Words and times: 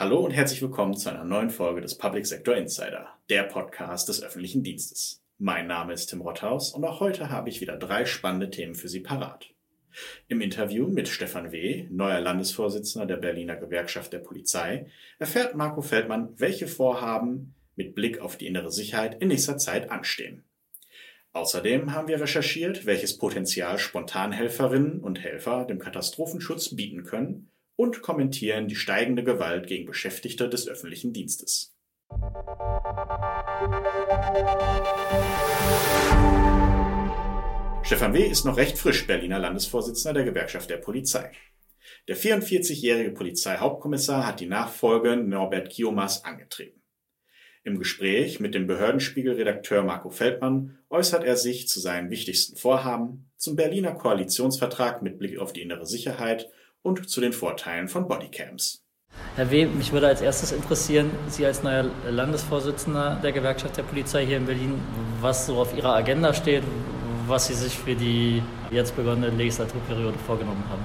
Hallo 0.00 0.20
und 0.20 0.30
herzlich 0.30 0.62
willkommen 0.62 0.96
zu 0.96 1.08
einer 1.08 1.24
neuen 1.24 1.50
Folge 1.50 1.80
des 1.80 1.98
Public 1.98 2.24
Sector 2.24 2.54
Insider, 2.54 3.08
der 3.30 3.42
Podcast 3.42 4.08
des 4.08 4.22
öffentlichen 4.22 4.62
Dienstes. 4.62 5.24
Mein 5.38 5.66
Name 5.66 5.92
ist 5.92 6.06
Tim 6.06 6.20
Rotthaus 6.20 6.70
und 6.70 6.84
auch 6.84 7.00
heute 7.00 7.30
habe 7.30 7.48
ich 7.48 7.60
wieder 7.60 7.76
drei 7.76 8.04
spannende 8.04 8.48
Themen 8.48 8.76
für 8.76 8.88
Sie 8.88 9.00
parat. 9.00 9.50
Im 10.28 10.40
Interview 10.40 10.86
mit 10.86 11.08
Stefan 11.08 11.50
W., 11.50 11.88
neuer 11.90 12.20
Landesvorsitzender 12.20 13.06
der 13.06 13.16
Berliner 13.16 13.56
Gewerkschaft 13.56 14.12
der 14.12 14.20
Polizei, 14.20 14.86
erfährt 15.18 15.56
Marco 15.56 15.82
Feldmann, 15.82 16.28
welche 16.36 16.68
Vorhaben 16.68 17.56
mit 17.74 17.96
Blick 17.96 18.20
auf 18.20 18.36
die 18.36 18.46
innere 18.46 18.70
Sicherheit 18.70 19.20
in 19.20 19.26
nächster 19.26 19.58
Zeit 19.58 19.90
anstehen. 19.90 20.44
Außerdem 21.32 21.92
haben 21.92 22.06
wir 22.06 22.20
recherchiert, 22.20 22.86
welches 22.86 23.18
Potenzial 23.18 23.80
Spontanhelferinnen 23.80 25.00
und 25.00 25.18
Helfer 25.18 25.64
dem 25.64 25.80
Katastrophenschutz 25.80 26.76
bieten 26.76 27.02
können 27.02 27.50
und 27.78 28.02
kommentieren 28.02 28.66
die 28.66 28.74
steigende 28.74 29.22
Gewalt 29.22 29.68
gegen 29.68 29.86
Beschäftigte 29.86 30.48
des 30.48 30.66
öffentlichen 30.66 31.12
Dienstes. 31.12 31.76
Stefan 37.82 38.14
W. 38.14 38.26
ist 38.26 38.44
noch 38.44 38.56
recht 38.56 38.76
frisch 38.76 39.06
Berliner 39.06 39.38
Landesvorsitzender 39.38 40.14
der 40.14 40.24
Gewerkschaft 40.24 40.68
der 40.68 40.78
Polizei. 40.78 41.30
Der 42.08 42.16
44-jährige 42.16 43.12
Polizeihauptkommissar 43.12 44.26
hat 44.26 44.40
die 44.40 44.46
Nachfolge 44.46 45.16
Norbert 45.16 45.70
Kiomas 45.70 46.24
angetreten. 46.24 46.82
Im 47.62 47.78
Gespräch 47.78 48.40
mit 48.40 48.56
dem 48.56 48.66
Behördenspiegel-Redakteur 48.66 49.84
Marco 49.84 50.10
Feldmann 50.10 50.78
äußert 50.90 51.22
er 51.22 51.36
sich 51.36 51.68
zu 51.68 51.78
seinen 51.78 52.10
wichtigsten 52.10 52.56
Vorhaben, 52.56 53.30
zum 53.36 53.54
Berliner 53.54 53.92
Koalitionsvertrag 53.92 55.00
mit 55.00 55.18
Blick 55.18 55.38
auf 55.38 55.52
die 55.52 55.62
innere 55.62 55.86
Sicherheit 55.86 56.50
und 56.88 57.08
zu 57.08 57.20
den 57.20 57.32
Vorteilen 57.32 57.88
von 57.88 58.08
Bodycams. 58.08 58.82
Herr 59.36 59.50
W., 59.50 59.66
mich 59.66 59.92
würde 59.92 60.08
als 60.08 60.20
erstes 60.20 60.52
interessieren, 60.52 61.10
Sie 61.28 61.44
als 61.44 61.62
neuer 61.62 61.86
Landesvorsitzender 62.08 63.18
der 63.22 63.32
Gewerkschaft 63.32 63.76
der 63.76 63.82
Polizei 63.82 64.26
hier 64.26 64.38
in 64.38 64.46
Berlin, 64.46 64.80
was 65.20 65.46
so 65.46 65.56
auf 65.58 65.76
Ihrer 65.76 65.94
Agenda 65.94 66.32
steht, 66.34 66.62
was 67.26 67.46
Sie 67.46 67.54
sich 67.54 67.78
für 67.78 67.94
die 67.94 68.42
jetzt 68.70 68.96
begonnene 68.96 69.28
Legislaturperiode 69.28 70.18
vorgenommen 70.26 70.64
haben. 70.68 70.82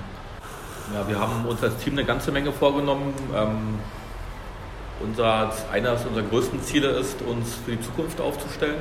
Ja, 0.93 1.07
wir 1.07 1.19
haben 1.19 1.45
uns 1.45 1.63
als 1.63 1.77
Team 1.77 1.93
eine 1.93 2.05
ganze 2.05 2.31
Menge 2.31 2.51
vorgenommen. 2.51 3.13
Ähm, 3.35 3.79
unser, 5.01 5.51
eines 5.71 6.05
unserer 6.05 6.23
größten 6.23 6.61
Ziele 6.61 6.89
ist, 6.89 7.21
uns 7.21 7.55
für 7.65 7.71
die 7.71 7.81
Zukunft 7.81 8.21
aufzustellen. 8.21 8.77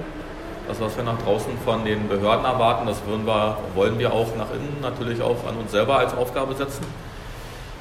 Das, 0.68 0.80
was 0.80 0.96
wir 0.96 1.04
nach 1.04 1.20
draußen 1.22 1.52
von 1.64 1.84
den 1.84 2.08
Behörden 2.08 2.44
erwarten, 2.44 2.86
das 2.86 3.00
wir, 3.06 3.56
wollen 3.74 3.98
wir 3.98 4.12
auch 4.12 4.36
nach 4.36 4.50
innen 4.52 4.78
natürlich 4.80 5.20
auch 5.20 5.46
an 5.46 5.56
uns 5.56 5.72
selber 5.72 5.98
als 5.98 6.14
Aufgabe 6.14 6.54
setzen. 6.54 6.84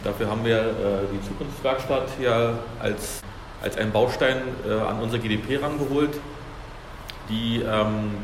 Dafür 0.03 0.29
haben 0.29 0.43
wir 0.43 0.57
äh, 0.57 0.63
die 1.13 1.21
Zukunftswerkstatt 1.27 2.07
hier 2.17 2.57
als, 2.79 3.21
als 3.61 3.77
einen 3.77 3.91
Baustein 3.91 4.37
äh, 4.67 4.73
an 4.73 4.99
unsere 4.99 5.21
GDP 5.21 5.57
rangeholt. 5.57 6.19
Die 7.29 7.61
ähm, 7.61 8.17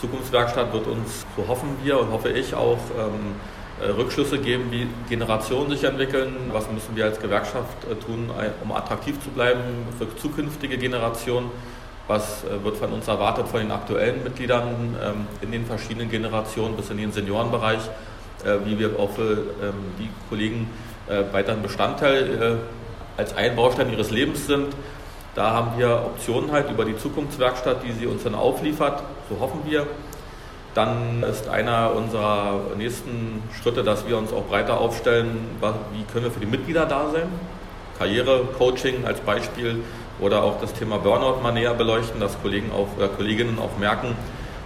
Zukunftswerkstatt 0.00 0.72
wird 0.72 0.86
uns, 0.86 1.26
so 1.36 1.46
hoffen 1.46 1.76
wir 1.82 2.00
und 2.00 2.10
hoffe 2.12 2.30
ich 2.30 2.54
auch, 2.54 2.78
ähm, 2.98 3.34
äh, 3.80 3.90
Rückschlüsse 3.90 4.38
geben, 4.38 4.70
wie 4.70 4.88
Generationen 5.08 5.70
sich 5.70 5.84
entwickeln, 5.84 6.34
was 6.50 6.68
müssen 6.70 6.96
wir 6.96 7.04
als 7.04 7.20
Gewerkschaft 7.20 7.84
äh, 7.84 7.94
tun, 7.94 8.30
um 8.62 8.72
attraktiv 8.72 9.22
zu 9.22 9.30
bleiben 9.30 9.60
für 9.98 10.16
zukünftige 10.16 10.78
Generationen? 10.78 11.50
Was 12.08 12.42
äh, 12.44 12.64
wird 12.64 12.78
von 12.78 12.90
uns 12.92 13.06
erwartet, 13.06 13.46
von 13.48 13.60
den 13.60 13.70
aktuellen 13.70 14.24
Mitgliedern 14.24 14.96
ähm, 15.00 15.26
in 15.42 15.52
den 15.52 15.66
verschiedenen 15.66 16.10
Generationen 16.10 16.74
bis 16.74 16.90
in 16.90 16.96
den 16.96 17.12
Seniorenbereich, 17.12 17.80
äh, 18.44 18.56
wie 18.64 18.78
wir 18.78 18.98
auch 18.98 19.10
für 19.10 19.32
ähm, 19.62 19.74
die 19.98 20.08
Kollegen 20.28 20.68
äh, 21.08 21.24
weiterhin 21.32 21.62
Bestandteil 21.62 22.58
als 23.16 23.36
ein 23.36 23.56
Baustein 23.56 23.90
ihres 23.90 24.10
Lebens 24.10 24.46
sind. 24.46 24.74
Da 25.34 25.50
haben 25.52 25.78
wir 25.78 26.02
Optionen 26.06 26.52
halt 26.52 26.70
über 26.70 26.84
die 26.84 26.96
Zukunftswerkstatt, 26.96 27.82
die 27.84 27.92
sie 27.92 28.06
uns 28.06 28.24
dann 28.24 28.34
aufliefert, 28.34 29.02
so 29.28 29.38
hoffen 29.40 29.60
wir. 29.66 29.86
Dann 30.74 31.22
ist 31.22 31.48
einer 31.48 31.92
unserer 31.94 32.60
nächsten 32.76 33.42
Schritte, 33.60 33.82
dass 33.82 34.06
wir 34.06 34.16
uns 34.16 34.32
auch 34.32 34.44
breiter 34.44 34.80
aufstellen, 34.80 35.48
wie 35.92 36.04
können 36.12 36.24
wir 36.24 36.30
für 36.30 36.40
die 36.40 36.46
Mitglieder 36.46 36.86
da 36.86 37.10
sein. 37.10 37.28
Karrierecoaching 37.98 39.04
als 39.04 39.20
Beispiel 39.20 39.82
oder 40.20 40.42
auch 40.42 40.60
das 40.60 40.72
Thema 40.72 40.98
Burnout 40.98 41.40
mal 41.42 41.52
näher 41.52 41.74
beleuchten, 41.74 42.20
dass 42.20 42.40
Kollegen 42.40 42.70
auch, 42.70 42.96
oder 42.96 43.08
Kolleginnen 43.08 43.58
auch 43.58 43.76
merken, 43.78 44.16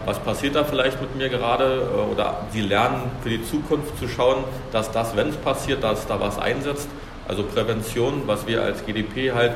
was 0.05 0.19
passiert 0.19 0.55
da 0.55 0.65
vielleicht 0.65 1.01
mit 1.01 1.17
mir 1.17 1.29
gerade 1.29 1.89
äh, 1.93 2.13
oder 2.13 2.47
sie 2.53 2.63
lernen 2.63 3.11
für 3.23 3.29
die 3.29 3.45
Zukunft 3.45 3.99
zu 3.99 4.09
schauen, 4.09 4.45
dass 4.73 4.91
das, 4.91 5.17
wenn 5.17 5.29
es 5.29 5.37
passiert, 5.37 5.83
dass 5.83 6.07
da 6.07 6.21
was 6.21 6.39
einsetzt. 6.39 6.89
Also 7.29 7.45
Prävention, 7.45 8.23
was 8.27 8.47
wir 8.47 8.63
als 8.63 8.85
GDP 8.85 9.33
halt 9.33 9.55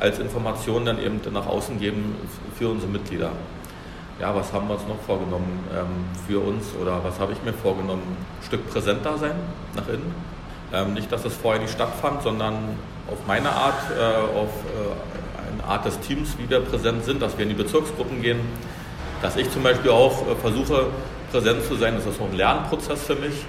als 0.00 0.18
Information 0.18 0.84
dann 0.84 0.98
eben 0.98 1.20
nach 1.32 1.46
außen 1.46 1.78
geben 1.78 2.16
für 2.58 2.68
unsere 2.68 2.90
Mitglieder. 2.90 3.30
Ja, 4.18 4.34
was 4.34 4.52
haben 4.52 4.68
wir 4.68 4.74
uns 4.74 4.86
noch 4.86 5.00
vorgenommen 5.06 5.64
ähm, 5.74 5.86
für 6.26 6.40
uns 6.40 6.74
oder 6.80 7.02
was 7.04 7.18
habe 7.18 7.32
ich 7.32 7.42
mir 7.42 7.52
vorgenommen? 7.52 8.02
Ein 8.02 8.46
Stück 8.46 8.70
präsenter 8.70 9.16
sein 9.18 9.34
nach 9.74 9.88
innen. 9.88 10.14
Ähm, 10.72 10.94
nicht, 10.94 11.10
dass 11.10 11.24
es 11.24 11.34
vorher 11.34 11.60
nicht 11.60 11.72
stattfand, 11.72 12.22
sondern 12.22 12.54
auf 13.10 13.18
meine 13.26 13.50
Art, 13.50 13.80
äh, 13.90 14.38
auf 14.38 14.48
äh, 14.48 15.52
eine 15.52 15.64
Art 15.64 15.84
des 15.84 15.98
Teams, 16.00 16.36
wie 16.38 16.48
wir 16.48 16.60
präsent 16.60 17.04
sind, 17.04 17.22
dass 17.22 17.36
wir 17.38 17.44
in 17.44 17.48
die 17.48 17.62
Bezirksgruppen 17.62 18.22
gehen, 18.22 18.40
dass 19.22 19.36
ich 19.36 19.50
zum 19.50 19.62
Beispiel 19.62 19.90
auch 19.90 20.26
äh, 20.26 20.34
versuche, 20.36 20.86
präsent 21.30 21.64
zu 21.64 21.76
sein. 21.76 21.94
Das 21.94 22.06
ist 22.06 22.20
auch 22.20 22.30
ein 22.30 22.36
Lernprozess 22.36 23.04
für 23.04 23.16
mich. 23.16 23.44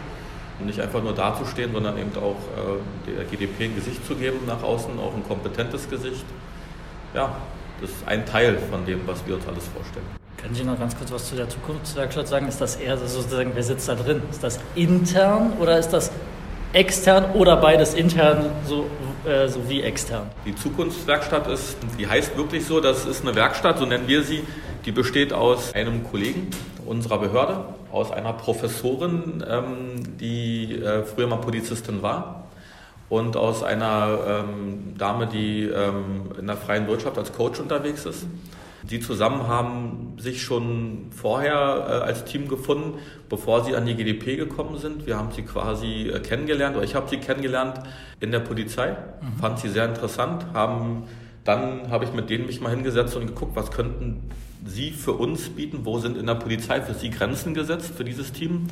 nicht 0.64 0.80
einfach 0.80 1.02
nur 1.02 1.14
dazustehen, 1.14 1.72
sondern 1.74 1.98
eben 1.98 2.12
auch 2.18 2.36
äh, 2.36 3.12
der 3.12 3.26
GDP 3.26 3.66
ein 3.66 3.76
Gesicht 3.76 4.06
zu 4.06 4.16
geben 4.16 4.40
nach 4.46 4.62
außen, 4.62 4.92
auch 5.00 5.14
ein 5.16 5.24
kompetentes 5.28 5.90
Gesicht. 5.90 6.26
Ja, 7.14 7.36
das 7.82 7.90
ist 7.90 8.08
ein 8.08 8.26
Teil 8.26 8.58
von 8.70 8.86
dem, 8.86 9.02
was 9.08 9.26
wir 9.26 9.36
uns 9.36 9.48
alles 9.48 9.68
vorstellen. 9.68 10.06
Können 10.38 10.56
Sie 10.56 10.64
noch 10.64 10.80
ganz 10.80 10.98
kurz 10.98 11.12
was 11.12 11.30
zu 11.30 11.36
der 11.36 11.50
Zukunftswerkstatt 11.50 12.28
sagen? 12.28 12.48
Ist 12.48 12.62
das 12.62 12.76
eher 12.76 12.98
sozusagen, 12.98 13.52
wer 13.54 13.64
sitzt 13.64 13.88
da 13.88 13.96
drin? 13.96 14.22
Ist 14.30 14.44
das 14.44 14.60
intern 14.76 15.54
oder 15.60 15.78
ist 15.78 15.90
das 15.90 16.12
extern 16.74 17.32
oder 17.34 17.58
beides 17.58 17.94
intern 17.94 18.50
so, 18.66 18.88
äh, 19.28 19.48
sowie 19.48 19.82
extern? 19.82 20.30
Die 20.46 20.56
Zukunftswerkstatt 20.56 21.48
ist, 21.48 21.78
die 22.00 22.08
heißt 22.08 22.38
wirklich 22.38 22.66
so, 22.66 22.80
das 22.80 23.06
ist 23.06 23.22
eine 23.22 23.36
Werkstatt, 23.36 23.78
so 23.78 23.86
nennen 23.86 24.08
wir 24.08 24.24
sie. 24.24 24.44
Die 24.86 24.92
besteht 24.92 25.32
aus 25.32 25.74
einem 25.76 26.04
Kollegen 26.04 26.48
unserer 26.86 27.20
Behörde, 27.20 27.66
aus 27.92 28.12
einer 28.12 28.34
Professorin, 28.34 29.44
ähm, 29.48 30.18
die 30.20 30.76
äh, 30.76 31.04
früher 31.04 31.28
mal 31.28 31.38
Polizistin 31.38 32.02
war 32.02 32.48
und 33.08 33.38
aus 33.38 33.62
einer 33.62 34.46
ähm, 34.48 34.98
Dame, 34.98 35.28
die 35.28 35.66
ähm, 35.66 36.32
in 36.40 36.48
der 36.48 36.58
freien 36.58 36.88
Wirtschaft 36.88 37.18
als 37.18 37.32
Coach 37.32 37.60
unterwegs 37.60 38.06
ist. 38.06 38.26
Die 38.84 39.00
zusammen 39.00 39.48
haben 39.48 40.16
sich 40.18 40.42
schon 40.42 41.12
vorher 41.12 41.54
äh, 41.54 42.06
als 42.06 42.26
Team 42.26 42.48
gefunden, 42.48 42.98
bevor 43.30 43.64
sie 43.64 43.76
an 43.76 43.86
die 43.86 43.96
GDP 43.96 44.36
gekommen 44.36 44.80
sind. 44.80 45.06
Wir 45.06 45.18
haben 45.18 45.32
sie 45.32 45.44
quasi 45.44 46.10
äh, 46.10 46.20
kennengelernt, 46.22 46.76
oder 46.76 46.86
ich 46.86 46.96
habe 46.96 47.08
sie 47.08 47.18
kennengelernt 47.18 47.82
in 48.20 48.32
der 48.32 48.40
Polizei, 48.40 48.92
mhm. 48.92 49.40
fand 49.40 49.60
sie 49.60 49.70
sehr 49.70 49.86
interessant, 49.86 50.46
haben 50.54 51.04
dann 51.44 51.90
habe 51.90 52.06
ich 52.06 52.14
mit 52.14 52.30
denen 52.30 52.46
mich 52.46 52.62
mal 52.62 52.70
hingesetzt 52.70 53.16
und 53.16 53.28
geguckt, 53.28 53.56
was 53.56 53.72
könnten 53.72 54.30
sie 54.66 54.92
für 54.92 55.14
uns 55.14 55.50
bieten, 55.50 55.80
wo 55.84 56.00
sind 56.00 56.18
in 56.18 56.28
der 56.28 56.36
Polizei 56.36 56.82
für 56.82 56.94
sie 56.94 57.10
Grenzen 57.10 57.54
gesetzt 57.54 57.94
für 57.96 58.04
dieses 58.04 58.32
Team 58.32 58.68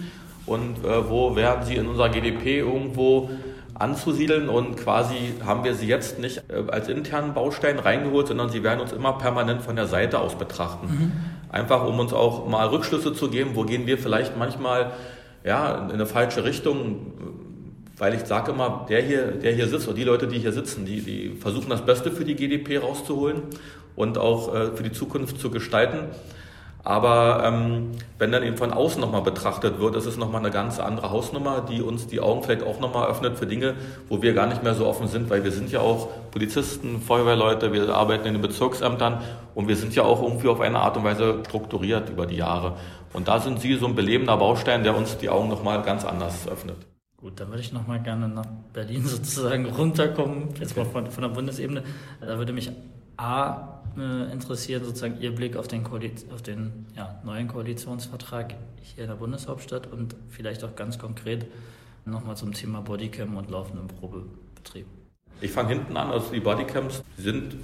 und 0.46 0.84
äh, 0.84 1.10
wo 1.10 1.36
werden 1.36 1.66
sie 1.66 1.76
in 1.76 1.88
unserer 1.88 2.10
GDP 2.10 2.60
irgendwo 2.60 3.30
anzusiedeln 3.74 4.50
und 4.50 4.76
quasi 4.78 5.34
haben 5.46 5.64
wir 5.64 5.74
sie 5.74 5.88
jetzt 5.88 6.20
nicht 6.20 6.44
äh, 6.50 6.70
als 6.70 6.90
internen 6.90 7.34
Baustein 7.34 7.80
reingeholt, 7.80 8.28
sondern 8.28 8.50
sie 8.50 8.62
werden 8.62 8.82
uns 8.82 8.92
immer 8.92 9.14
permanent 9.14 9.62
von 9.62 9.76
der 9.76 9.88
Seite 9.88 10.20
aus 10.20 10.36
betrachten. 10.36 10.88
Mhm. 10.88 11.12
Einfach 11.52 11.86
um 11.88 12.00
uns 12.00 12.14
auch 12.14 12.48
mal 12.48 12.68
Rückschlüsse 12.68 13.14
zu 13.14 13.30
geben, 13.30 13.52
wo 13.56 13.64
gehen 13.64 13.88
wir 13.88 13.98
vielleicht 13.98 14.38
manchmal 14.38 14.92
ja, 15.44 15.86
in 15.86 15.92
eine 15.92 16.06
falsche 16.06 16.44
Richtung, 16.44 17.14
weil 18.00 18.16
ich 18.16 18.22
sage 18.22 18.52
immer, 18.52 18.86
der 18.90 19.02
hier, 19.02 19.28
der 19.34 19.54
hier 19.54 19.68
sitzt 19.68 19.88
oder 19.88 19.98
die 19.98 20.04
Leute, 20.06 20.28
die 20.28 20.40
hier 20.40 20.54
sitzen, 20.54 20.86
die, 20.86 21.02
die 21.02 21.36
versuchen 21.40 21.70
das 21.70 21.86
Beste 21.86 22.12
für 22.12 22.26
die 22.26 22.36
GDP 22.36 22.78
rauszuholen 22.78 23.44
und 23.96 24.18
auch 24.18 24.56
äh, 24.56 24.72
für 24.72 24.84
die 24.84 24.94
Zukunft 24.94 25.40
zu 25.40 25.52
gestalten. 25.52 26.08
Aber 26.82 27.44
ähm, 27.44 27.92
wenn 28.18 28.32
dann 28.32 28.42
eben 28.42 28.56
von 28.56 28.72
außen 28.72 29.02
nochmal 29.02 29.22
betrachtet 29.22 29.80
wird, 29.80 29.98
ist 29.98 30.06
es 30.06 30.16
nochmal 30.16 30.40
eine 30.40 30.50
ganz 30.50 30.80
andere 30.80 31.12
Hausnummer, 31.12 31.60
die 31.70 31.82
uns 31.82 32.08
die 32.08 32.22
Augen 32.22 32.42
vielleicht 32.42 32.64
auch 32.64 32.80
nochmal 32.80 33.10
öffnet 33.10 33.38
für 33.38 33.46
Dinge, 33.46 33.76
wo 34.08 34.22
wir 34.22 34.34
gar 34.34 34.48
nicht 34.48 34.64
mehr 34.64 34.74
so 34.74 34.88
offen 34.88 35.08
sind, 35.08 35.30
weil 35.30 35.44
wir 35.44 35.52
sind 35.52 35.70
ja 35.72 35.82
auch 35.82 36.08
Polizisten, 36.32 37.02
Feuerwehrleute, 37.02 37.74
wir 37.74 37.94
arbeiten 37.94 38.28
in 38.28 38.34
den 38.36 38.42
Bezirksämtern 38.42 39.22
und 39.56 39.68
wir 39.68 39.76
sind 39.76 39.94
ja 39.94 40.04
auch 40.04 40.24
irgendwie 40.24 40.48
auf 40.48 40.62
eine 40.62 40.80
Art 40.80 40.96
und 40.96 41.04
Weise 41.04 41.40
strukturiert 41.46 42.10
über 42.10 42.26
die 42.26 42.38
Jahre. 42.38 42.78
Und 43.12 43.28
da 43.28 43.40
sind 43.40 43.60
Sie 43.60 43.76
so 43.76 43.86
ein 43.86 43.96
belebender 43.96 44.38
Baustein, 44.38 44.84
der 44.84 44.96
uns 44.96 45.18
die 45.18 45.30
Augen 45.30 45.50
nochmal 45.50 45.82
ganz 45.82 46.06
anders 46.06 46.48
öffnet. 46.48 46.89
Gut, 47.22 47.38
dann 47.38 47.50
würde 47.50 47.62
ich 47.62 47.74
nochmal 47.74 48.02
gerne 48.02 48.30
nach 48.30 48.46
Berlin 48.72 49.04
sozusagen 49.06 49.66
runterkommen, 49.66 50.50
jetzt 50.60 50.78
mal 50.78 50.86
von, 50.86 51.12
von 51.12 51.22
der 51.22 51.30
Bundesebene. 51.30 51.84
Da 52.22 52.38
würde 52.38 52.54
mich 52.54 52.72
A 53.18 53.82
äh, 53.98 54.32
interessieren, 54.32 54.86
sozusagen 54.86 55.20
Ihr 55.20 55.36
Blick 55.36 55.58
auf 55.58 55.68
den, 55.68 55.86
auf 55.86 56.42
den 56.42 56.86
ja, 56.96 57.20
neuen 57.26 57.50
Koalitionsvertrag 57.50 58.56
hier 58.82 59.04
in 59.04 59.10
der 59.10 59.18
Bundeshauptstadt 59.18 59.88
und 59.88 60.16
vielleicht 60.30 60.64
auch 60.64 60.78
ganz 60.78 60.98
konkret 60.98 61.46
nochmal 62.06 62.38
zum 62.38 62.54
Thema 62.54 62.82
Bodycam 62.82 63.36
und 63.36 63.52
laufenden 63.52 63.88
Probebetrieb. 63.88 64.86
Ich 65.42 65.52
fange 65.52 65.70
hinten 65.70 65.98
an, 65.98 66.12
also 66.12 66.32
die 66.32 66.40
Bodycams 66.40 67.04
sind 67.18 67.56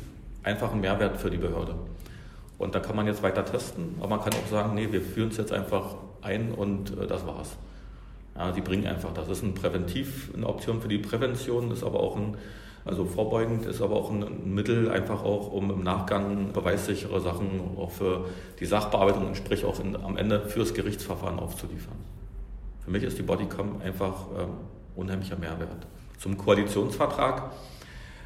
einfach 0.44 0.74
ein 0.74 0.82
Mehrwert 0.82 1.18
für 1.18 1.30
die 1.30 1.38
Behörde. 1.38 1.76
Und 2.58 2.76
da 2.76 2.80
kann 2.82 2.96
man 2.98 3.08
jetzt 3.08 3.24
weiter 3.24 3.46
testen, 3.46 3.96
aber 4.00 4.18
man 4.18 4.20
kann 4.20 4.34
auch 4.34 4.50
sagen, 4.50 4.76
nee, 4.76 4.92
wir 4.92 5.02
führen 5.02 5.30
es 5.30 5.38
jetzt 5.38 5.54
einfach 5.54 5.96
ein 6.22 6.52
und 6.52 6.98
äh, 6.98 7.08
das 7.08 7.26
war's. 7.26 7.58
Ja, 8.38 8.52
die 8.52 8.62
bringen 8.62 8.86
einfach, 8.86 9.14
das 9.14 9.30
ist 9.30 9.44
ein 9.44 9.54
Präventiv, 9.54 10.32
eine 10.36 10.48
Option 10.48 10.82
für 10.82 10.90
die 10.90 10.98
Prävention, 10.98 11.72
ist 11.72 11.84
aber 11.84 12.02
auch 12.02 12.18
ein, 12.18 12.36
also 12.84 13.06
vorbeugend 13.06 13.66
ist 13.66 13.82
aber 13.82 13.96
auch 13.96 14.12
ein 14.12 14.54
Mittel, 14.54 14.92
einfach 14.92 15.24
auch, 15.24 15.54
um 15.54 15.72
im 15.72 15.84
Nachgang 15.84 16.52
beweissichere 16.52 17.22
Sachen 17.22 17.62
auch 17.78 17.92
für 17.92 18.26
die 18.60 18.66
Sachbearbeitung 18.66 19.28
und 19.28 19.38
sprich 19.38 19.64
auch 19.64 19.80
in, 19.80 19.96
am 19.96 20.18
Ende 20.18 20.42
fürs 20.42 20.74
Gerichtsverfahren 20.74 21.40
aufzuliefern. 21.40 21.96
Für 22.84 22.92
mich 22.92 23.04
ist 23.04 23.18
die 23.18 23.24
Bodycam 23.24 23.82
einfach 23.82 24.28
äh, 24.38 25.00
unheimlicher 25.00 25.38
Mehrwert. 25.38 25.88
Zum 26.20 26.38
Koalitionsvertrag. 26.38 27.52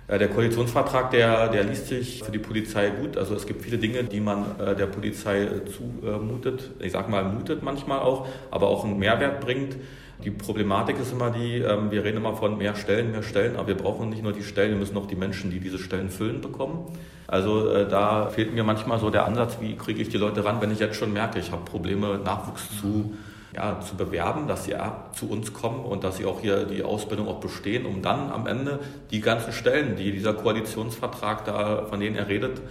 Äh, 0.09 0.17
der 0.17 0.27
Koalitionsvertrag, 0.29 1.11
der, 1.11 1.49
der 1.49 1.63
liest 1.63 1.87
sich 1.87 2.23
für 2.23 2.31
die 2.31 2.39
Polizei 2.39 2.89
gut. 2.89 3.15
Also 3.15 3.35
es 3.35 3.45
gibt 3.45 3.61
viele 3.61 3.77
Dinge, 3.77 4.03
die 4.03 4.19
man 4.19 4.59
äh, 4.59 4.75
der 4.75 4.87
Polizei 4.87 5.47
zumutet. 5.77 6.71
Ich 6.79 6.91
sage 6.91 7.11
mal, 7.11 7.23
mutet 7.23 7.63
manchmal 7.63 7.99
auch, 7.99 8.27
aber 8.51 8.67
auch 8.67 8.83
einen 8.83 8.97
Mehrwert 8.97 9.39
bringt. 9.39 9.75
Die 10.23 10.31
Problematik 10.31 10.99
ist 10.99 11.13
immer 11.13 11.29
die, 11.29 11.59
ähm, 11.59 11.91
wir 11.91 12.03
reden 12.03 12.17
immer 12.17 12.35
von 12.35 12.57
mehr 12.57 12.75
Stellen, 12.75 13.11
mehr 13.11 13.23
Stellen, 13.23 13.55
aber 13.55 13.67
wir 13.69 13.77
brauchen 13.77 14.09
nicht 14.09 14.21
nur 14.21 14.33
die 14.33 14.43
Stellen, 14.43 14.71
wir 14.71 14.79
müssen 14.79 14.97
auch 14.97 15.07
die 15.07 15.15
Menschen, 15.15 15.49
die 15.49 15.61
diese 15.61 15.79
Stellen 15.79 16.09
füllen, 16.09 16.41
bekommen. 16.41 16.91
Also 17.27 17.69
äh, 17.69 17.87
da 17.87 18.27
fehlt 18.27 18.53
mir 18.53 18.65
manchmal 18.65 18.99
so 18.99 19.11
der 19.11 19.25
Ansatz, 19.25 19.59
wie 19.61 19.75
kriege 19.75 20.01
ich 20.01 20.09
die 20.09 20.17
Leute 20.17 20.43
ran, 20.43 20.59
wenn 20.59 20.71
ich 20.71 20.79
jetzt 20.79 20.97
schon 20.97 21.13
merke, 21.13 21.39
ich 21.39 21.51
habe 21.51 21.63
Probleme, 21.63 22.19
Nachwuchs 22.21 22.81
zu 22.81 23.13
ja, 23.55 23.79
zu 23.79 23.95
bewerben, 23.95 24.47
dass 24.47 24.65
sie 24.65 24.75
zu 25.13 25.29
uns 25.29 25.53
kommen 25.53 25.83
und 25.83 26.03
dass 26.03 26.17
sie 26.17 26.25
auch 26.25 26.41
hier 26.41 26.65
die 26.65 26.83
Ausbildung 26.83 27.27
auch 27.27 27.39
bestehen, 27.39 27.85
um 27.85 28.01
dann 28.01 28.31
am 28.31 28.47
Ende 28.47 28.79
die 29.11 29.21
ganzen 29.21 29.53
Stellen, 29.53 29.95
die 29.95 30.11
dieser 30.11 30.33
Koalitionsvertrag 30.33 31.45
da, 31.45 31.85
von 31.89 31.99
denen 31.99 32.15
er 32.15 32.27
redet, 32.27 32.61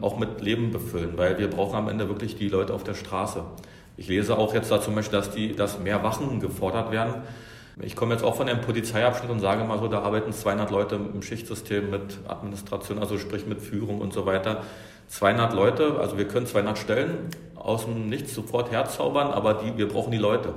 auch 0.00 0.18
mit 0.18 0.40
Leben 0.40 0.70
befüllen, 0.70 1.16
weil 1.16 1.38
wir 1.38 1.48
brauchen 1.48 1.76
am 1.76 1.88
Ende 1.88 2.08
wirklich 2.08 2.36
die 2.36 2.48
Leute 2.48 2.72
auf 2.72 2.82
der 2.82 2.94
Straße. 2.94 3.44
Ich 3.96 4.08
lese 4.08 4.38
auch 4.38 4.54
jetzt 4.54 4.70
da 4.70 4.80
zum 4.80 4.94
Beispiel, 4.94 5.18
dass, 5.18 5.30
die, 5.30 5.54
dass 5.54 5.78
mehr 5.78 6.02
Wachen 6.02 6.40
gefordert 6.40 6.90
werden. 6.90 7.22
Ich 7.80 7.96
komme 7.96 8.14
jetzt 8.14 8.24
auch 8.24 8.36
von 8.36 8.48
einem 8.48 8.60
Polizeiabschnitt 8.60 9.30
und 9.30 9.40
sage 9.40 9.64
mal 9.64 9.78
so, 9.78 9.88
da 9.88 10.00
arbeiten 10.00 10.32
200 10.32 10.70
Leute 10.70 10.96
im 10.96 11.22
Schichtsystem 11.22 11.90
mit 11.90 12.18
Administration, 12.26 12.98
also 12.98 13.18
sprich 13.18 13.46
mit 13.46 13.60
Führung 13.60 14.00
und 14.00 14.12
so 14.12 14.26
weiter. 14.26 14.62
200 15.12 15.52
Leute, 15.52 15.98
also 16.00 16.16
wir 16.16 16.26
können 16.26 16.46
200 16.46 16.78
Stellen 16.78 17.28
aus 17.54 17.84
dem 17.84 18.08
Nichts 18.08 18.34
sofort 18.34 18.72
herzaubern, 18.72 19.28
aber 19.28 19.54
die, 19.54 19.76
wir 19.76 19.86
brauchen 19.86 20.10
die 20.10 20.18
Leute. 20.18 20.54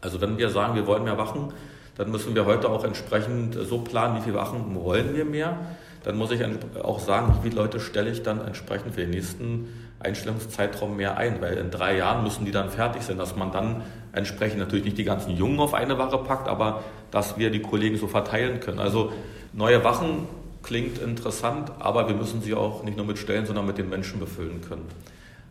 Also 0.00 0.20
wenn 0.20 0.38
wir 0.38 0.50
sagen, 0.50 0.76
wir 0.76 0.86
wollen 0.86 1.02
mehr 1.02 1.18
Wachen, 1.18 1.52
dann 1.96 2.12
müssen 2.12 2.36
wir 2.36 2.46
heute 2.46 2.68
auch 2.70 2.84
entsprechend 2.84 3.54
so 3.54 3.78
planen, 3.78 4.18
wie 4.18 4.20
viele 4.20 4.36
Wachen 4.36 4.76
wollen 4.76 5.16
wir 5.16 5.24
mehr. 5.24 5.56
Dann 6.04 6.16
muss 6.16 6.30
ich 6.30 6.40
auch 6.80 7.00
sagen, 7.00 7.34
wie 7.40 7.48
viele 7.48 7.60
Leute 7.60 7.80
stelle 7.80 8.10
ich 8.10 8.22
dann 8.22 8.46
entsprechend 8.46 8.94
für 8.94 9.00
den 9.00 9.10
nächsten 9.10 9.68
Einstellungszeitraum 9.98 10.96
mehr 10.96 11.16
ein, 11.16 11.40
weil 11.40 11.54
in 11.54 11.72
drei 11.72 11.96
Jahren 11.96 12.22
müssen 12.22 12.44
die 12.44 12.52
dann 12.52 12.70
fertig 12.70 13.02
sein, 13.02 13.18
dass 13.18 13.34
man 13.34 13.50
dann 13.50 13.82
entsprechend 14.12 14.60
natürlich 14.60 14.84
nicht 14.84 14.98
die 14.98 15.04
ganzen 15.04 15.36
Jungen 15.36 15.58
auf 15.58 15.74
eine 15.74 15.98
Wache 15.98 16.18
packt, 16.18 16.46
aber 16.46 16.84
dass 17.10 17.36
wir 17.36 17.50
die 17.50 17.62
Kollegen 17.62 17.96
so 17.96 18.06
verteilen 18.06 18.60
können. 18.60 18.78
Also 18.78 19.12
neue 19.52 19.82
Wachen 19.82 20.28
klingt 20.62 20.98
interessant, 20.98 21.70
aber 21.78 22.08
wir 22.08 22.14
müssen 22.14 22.42
sie 22.42 22.54
auch 22.54 22.82
nicht 22.82 22.96
nur 22.96 23.06
mit 23.06 23.18
Stellen, 23.18 23.46
sondern 23.46 23.66
mit 23.66 23.78
den 23.78 23.88
Menschen 23.88 24.20
befüllen 24.20 24.60
können. 24.60 24.86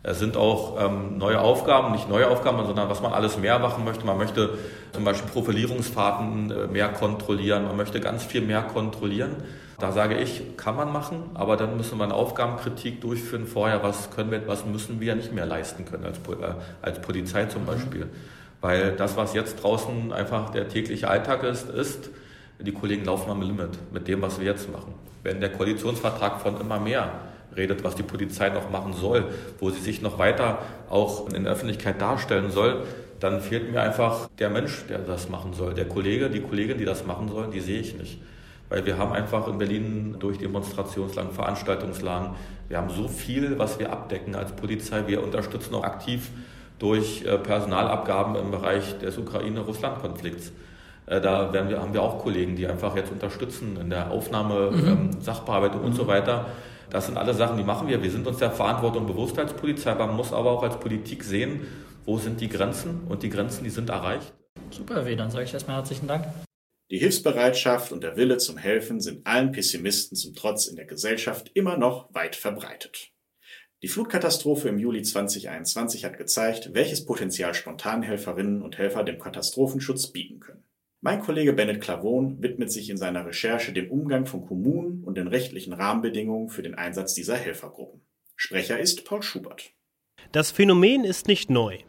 Es 0.04 0.18
sind 0.18 0.36
auch 0.36 0.84
ähm, 0.84 1.19
neue 1.19 1.40
Aufgaben, 1.40 1.92
nicht 1.92 2.10
neue 2.10 2.28
Aufgaben, 2.28 2.66
sondern 2.66 2.90
was 2.90 3.02
man 3.02 3.13
alles 3.13 3.38
mehr 3.38 3.60
machen 3.60 3.86
möchte. 3.86 4.04
Man 4.04 4.18
möchte 4.18 4.58
zum 4.94 5.04
Beispiel 5.04 5.30
Profilierungsfahrten 5.30 6.50
äh, 6.50 6.68
mehr 6.68 6.90
kontrollieren, 6.90 7.66
man 7.66 7.78
möchte 7.78 8.00
ganz 8.00 8.24
viel 8.24 8.42
mehr 8.42 8.63
kontrollieren. 8.63 9.36
Da 9.78 9.92
sage 9.92 10.19
ich, 10.19 10.58
kann 10.58 10.75
man 10.75 10.92
machen, 10.92 11.31
aber 11.34 11.56
dann 11.56 11.78
müssen 11.78 11.98
wir 11.98 12.04
eine 12.04 12.13
Aufgabenkritik 12.13 13.02
durchführen 13.02 13.48
vorher, 13.48 13.84
was 13.84 14.12
können 14.12 14.31
wir, 14.31 14.48
was 14.48 14.66
müssen 14.66 15.00
wir 15.00 15.16
nicht 15.16 15.34
mehr 15.34 15.46
leisten 15.46 15.86
können 15.86 16.06
als, 16.06 16.18
äh, 16.18 16.54
als 16.81 17.00
Polizei 17.02 17.46
zum 17.46 17.63
mhm. 17.63 17.68
Beispiel. 17.68 18.06
Mhm. 18.06 18.12
Weil 18.62 18.92
das, 18.96 19.18
was 19.18 19.34
jetzt 19.34 19.62
draußen 19.62 20.13
einfach 20.13 20.50
der 20.50 20.68
tägliche 20.68 21.10
Alltag 21.10 21.44
ist, 21.44 21.69
ist, 21.69 22.10
die 22.63 22.72
Kollegen 22.72 23.06
laufen 23.06 23.31
am 23.31 23.42
Limit 23.42 23.78
mit 23.92 24.08
dem, 24.08 24.22
was 24.22 24.40
wir 24.40 24.46
jetzt 24.46 24.72
machen. 24.72 24.94
Wenn 25.24 25.40
der 25.40 25.52
Koalitionsvertrag 25.52 26.42
von 26.42 26.60
immer 26.60 26.80
mehr 26.80 27.12
redet, 27.56 27.84
was 27.84 27.96
die 27.96 28.04
Polizei 28.04 28.50
noch 28.50 28.69
machen 28.69 28.94
soll, 28.94 29.25
wo 29.60 29.69
sie 29.69 29.81
sich 29.81 30.02
noch 30.02 30.18
weiter 30.18 30.60
auch 30.90 31.30
in 31.34 31.44
der 31.44 31.54
Öffentlichkeit 31.54 32.02
darstellen 32.02 32.50
soll, 32.50 32.84
dann 33.19 33.40
fehlt 33.40 33.72
mir 33.72 33.81
einfach 33.81 34.30
der 34.40 34.50
Mensch, 34.50 34.86
der 34.90 35.00
das 35.00 35.30
machen 35.30 35.54
soll. 35.54 35.74
Der 35.74 35.88
Kollege, 35.88 36.30
die 36.30 36.42
Kollegin, 36.42 36.78
die 36.78 36.86
das 36.86 37.06
machen 37.06 37.30
sollen, 37.30 37.52
die 37.52 37.60
sehe 37.60 37.80
ich 37.80 37.96
nicht. 37.98 38.19
Weil 38.69 38.86
wir 38.86 38.98
haben 38.98 39.12
einfach 39.12 39.48
in 39.48 39.58
Berlin 39.58 40.16
durch 40.18 40.38
Demonstrationslagen, 40.38 41.34
Veranstaltungslagen, 41.34 42.31
wir 42.69 42.78
haben 42.78 42.90
so 42.90 43.08
viel, 43.10 43.60
was 43.60 43.80
wir 43.80 43.92
abdecken 43.92 44.34
als 44.34 44.54
Polizei. 44.54 45.04
Wir 45.06 45.22
unterstützen 45.22 45.75
auch 45.75 45.84
aktiv 45.84 46.30
durch 46.80 47.24
äh, 47.25 47.38
Personalabgaben 47.38 48.36
im 48.38 48.50
Bereich 48.50 48.98
des 49.00 49.18
Ukraine-Russland-Konflikts. 49.18 50.54
Äh, 51.06 51.21
da 51.21 51.51
wir, 51.53 51.80
haben 51.80 51.94
wir 51.94 52.01
auch 52.01 52.19
Kollegen, 52.19 52.56
die 52.56 52.68
einfach 52.68 52.95
jetzt 52.95 53.12
unterstützen 53.12 53.77
in 53.80 53.89
der 53.89 54.12
Aufnahme, 54.12 54.71
mhm. 54.71 54.88
Ähm, 54.88 55.21
Sachbearbeitung 55.21 55.81
und 55.81 55.94
so 55.94 56.07
weiter. 56.07 56.48
Das 56.89 57.06
sind 57.06 57.18
alle 57.18 57.33
Sachen, 57.33 57.57
die 57.57 57.63
machen 57.63 57.88
wir. 57.88 58.03
Wir 58.03 58.12
sind 58.12 58.27
uns 58.27 58.38
der 58.38 58.51
Verantwortung 58.51 59.07
bewusst 59.07 59.39
als 59.39 59.53
Polizei, 59.53 59.95
man 59.95 60.15
muss 60.15 60.33
aber 60.33 60.51
auch 60.51 60.63
als 60.63 60.77
Politik 60.80 61.24
sehen, 61.24 61.62
wo 62.06 62.18
sind 62.18 62.42
die 62.42 62.50
Grenzen 62.50 63.01
und 63.07 63.24
die 63.24 63.30
Grenzen, 63.30 63.63
die 63.63 63.69
sind 63.69 63.89
erreicht. 63.89 64.33
Super, 64.71 65.06
W, 65.06 65.15
dann 65.15 65.31
sage 65.31 65.45
ich 65.45 65.53
erstmal 65.53 65.77
herzlichen 65.77 66.07
Dank. 66.07 66.25
Die 66.92 66.98
Hilfsbereitschaft 66.98 67.94
und 67.94 68.03
der 68.03 68.18
Wille 68.18 68.38
zum 68.38 68.57
Helfen 68.57 69.00
sind 69.00 69.25
allen 69.25 69.53
Pessimisten 69.53 70.18
zum 70.18 70.36
Trotz 70.36 70.68
in 70.68 70.75
der 70.75 70.86
Gesellschaft 70.86 71.50
immer 71.53 71.77
noch 71.77 72.13
weit 72.13 72.36
verbreitet. 72.36 73.12
Die 73.81 73.88
Flutkatastrophe 73.88 74.68
im 74.68 74.77
Juli 74.77 75.01
2021 75.01 76.03
hat 76.03 76.18
gezeigt, 76.18 76.71
welches 76.74 77.06
Potenzial 77.06 77.53
Spontanhelferinnen 77.53 78.62
und 78.62 78.77
Helfer 78.77 79.03
dem 79.03 79.19
Katastrophenschutz 79.19 80.07
bieten 80.07 80.42
können. 80.42 80.63
Mein 81.03 81.19
Kollege 81.19 81.53
Bennett 81.53 81.81
Clavon 81.81 82.44
widmet 82.44 82.71
sich 82.71 82.92
in 82.92 82.98
seiner 82.98 83.25
Recherche 83.25 83.74
dem 83.74 83.89
Umgang 83.89 84.27
von 84.27 84.45
Kommunen 84.45 85.03
und 85.03 85.18
den 85.18 85.27
rechtlichen 85.27 85.74
Rahmenbedingungen 85.74 86.50
für 86.50 86.62
den 86.62 86.75
Einsatz 86.75 87.15
dieser 87.15 87.36
Helfergruppen. 87.36 88.01
Sprecher 88.36 88.80
ist 88.80 89.03
Paul 89.03 89.24
Schubert. 89.24 89.71
Das 90.31 90.51
Phänomen 90.51 91.03
ist 91.03 91.27
nicht 91.27 91.50
neu. 91.50 91.80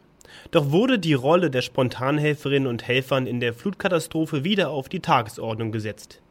Doch 0.49 0.71
wurde 0.71 0.97
die 0.97 1.13
Rolle 1.13 1.51
der 1.51 1.61
Spontanhelferinnen 1.61 2.67
und 2.67 2.87
Helfern 2.87 3.27
in 3.27 3.39
der 3.39 3.53
Flutkatastrophe 3.53 4.43
wieder 4.43 4.71
auf 4.71 4.89
die 4.89 4.99
Tagesordnung 4.99 5.71
gesetzt. 5.71 6.23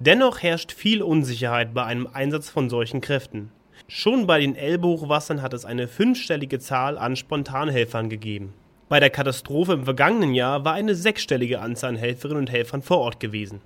Dennoch 0.00 0.42
herrscht 0.42 0.72
viel 0.72 1.02
Unsicherheit 1.02 1.74
bei 1.74 1.84
einem 1.84 2.08
Einsatz 2.08 2.50
von 2.50 2.68
solchen 2.68 3.00
Kräften. 3.00 3.52
Schon 3.86 4.26
bei 4.26 4.40
den 4.40 4.56
Elbehochwassern 4.56 5.42
hat 5.42 5.54
es 5.54 5.64
eine 5.64 5.86
fünfstellige 5.86 6.58
Zahl 6.58 6.98
an 6.98 7.14
Spontanhelfern 7.14 8.10
gegeben. 8.10 8.52
Bei 8.88 9.00
der 9.00 9.10
Katastrophe 9.10 9.72
im 9.72 9.84
vergangenen 9.84 10.32
Jahr 10.32 10.64
war 10.64 10.74
eine 10.74 10.94
sechsstellige 10.94 11.60
Anzahl 11.60 11.90
an 11.90 11.96
Helferinnen 11.96 12.42
und 12.42 12.50
Helfern 12.50 12.82
vor 12.82 12.98
Ort 12.98 13.18
gewesen. 13.18 13.60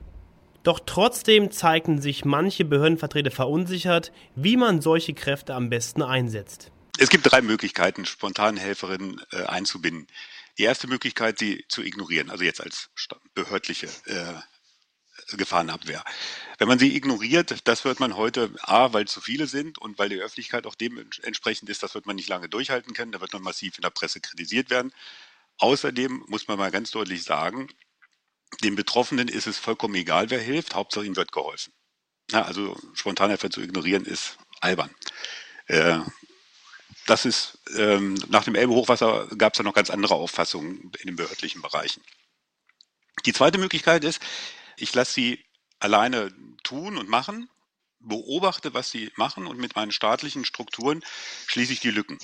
Doch 0.62 0.80
trotzdem 0.84 1.50
zeigten 1.50 2.00
sich 2.00 2.24
manche 2.24 2.64
Behördenvertreter 2.64 3.30
verunsichert, 3.30 4.12
wie 4.34 4.56
man 4.56 4.80
solche 4.80 5.12
Kräfte 5.12 5.54
am 5.54 5.68
besten 5.68 6.02
einsetzt. 6.02 6.72
Es 6.98 7.10
gibt 7.10 7.30
drei 7.30 7.42
Möglichkeiten, 7.42 8.06
Spontanhelferinnen 8.06 9.20
äh, 9.32 9.44
einzubinden. 9.44 10.06
Die 10.58 10.64
erste 10.64 10.86
Möglichkeit, 10.86 11.38
sie 11.38 11.64
zu 11.68 11.82
ignorieren, 11.82 12.30
also 12.30 12.44
jetzt 12.44 12.62
als 12.62 12.90
behördliche 13.34 13.86
äh, 14.06 14.34
Gefahrenabwehr. 15.36 16.04
Wenn 16.58 16.68
man 16.68 16.78
sie 16.78 16.94
ignoriert, 16.96 17.66
das 17.66 17.84
wird 17.84 18.00
man 18.00 18.16
heute 18.16 18.52
A, 18.62 18.92
weil 18.92 19.06
zu 19.06 19.20
viele 19.20 19.46
sind 19.46 19.78
und 19.78 19.98
weil 19.98 20.08
die 20.08 20.20
Öffentlichkeit 20.20 20.66
auch 20.66 20.74
dementsprechend 20.74 21.68
ist, 21.68 21.82
das 21.82 21.94
wird 21.94 22.06
man 22.06 22.16
nicht 22.16 22.28
lange 22.28 22.48
durchhalten 22.48 22.94
können, 22.94 23.12
da 23.12 23.20
wird 23.20 23.32
man 23.32 23.42
massiv 23.42 23.76
in 23.76 23.82
der 23.82 23.90
Presse 23.90 24.20
kritisiert 24.20 24.70
werden. 24.70 24.92
Außerdem 25.58 26.24
muss 26.28 26.48
man 26.48 26.58
mal 26.58 26.70
ganz 26.70 26.90
deutlich 26.90 27.22
sagen, 27.22 27.68
den 28.62 28.74
Betroffenen 28.74 29.28
ist 29.28 29.46
es 29.46 29.58
vollkommen 29.58 29.94
egal, 29.94 30.30
wer 30.30 30.40
hilft, 30.40 30.74
Hauptsache 30.74 31.06
ihm 31.06 31.16
wird 31.16 31.32
geholfen. 31.32 31.72
Ja, 32.30 32.42
also 32.42 32.76
Spontanhelfer 32.94 33.50
zu 33.50 33.60
ignorieren 33.60 34.04
ist 34.04 34.38
albern. 34.60 34.90
Äh, 35.66 36.00
das 37.06 37.24
ist, 37.24 37.58
ähm, 37.76 38.14
nach 38.28 38.44
dem 38.44 38.54
Elbe-Hochwasser 38.54 39.28
gab 39.36 39.52
es 39.52 39.58
da 39.58 39.62
noch 39.62 39.74
ganz 39.74 39.90
andere 39.90 40.14
Auffassungen 40.14 40.92
in 41.00 41.06
den 41.06 41.16
behördlichen 41.16 41.62
Bereichen. 41.62 42.02
Die 43.26 43.32
zweite 43.32 43.58
Möglichkeit 43.58 44.04
ist, 44.04 44.20
ich 44.80 44.94
lasse 44.94 45.12
sie 45.12 45.44
alleine 45.78 46.32
tun 46.62 46.96
und 46.96 47.08
machen, 47.08 47.48
beobachte, 48.00 48.74
was 48.74 48.90
sie 48.90 49.10
machen 49.16 49.46
und 49.46 49.58
mit 49.58 49.76
meinen 49.76 49.92
staatlichen 49.92 50.44
Strukturen 50.44 51.02
schließe 51.46 51.72
ich 51.72 51.80
die 51.80 51.90
Lücken. 51.90 52.18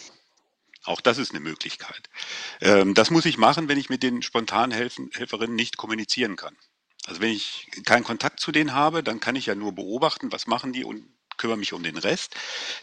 Auch 0.85 1.01
das 1.01 1.19
ist 1.19 1.31
eine 1.31 1.41
Möglichkeit. 1.41 2.09
Ähm, 2.61 2.95
das 2.95 3.11
muss 3.11 3.25
ich 3.25 3.39
machen, 3.39 3.69
wenn 3.69 3.79
ich 3.79 3.91
mit 3.91 4.03
den 4.03 4.23
spontanen 4.23 4.73
Helferinnen 4.73 5.57
nicht 5.57 5.77
kommunizieren 5.77 6.37
kann. 6.37 6.57
Also 7.07 7.21
wenn 7.21 7.33
ich 7.33 7.69
keinen 7.85 8.05
Kontakt 8.05 8.41
zu 8.41 8.53
denen 8.53 8.73
habe, 8.73 9.03
dann 9.03 9.21
kann 9.21 9.37
ich 9.37 9.47
ja 9.47 9.55
nur 9.55 9.75
beobachten, 9.75 10.33
was 10.33 10.47
machen 10.47 10.73
die 10.73 10.85
und 10.85 11.09
kümmere 11.37 11.59
mich 11.59 11.73
um 11.73 11.83
den 11.83 11.99
Rest. 11.99 12.35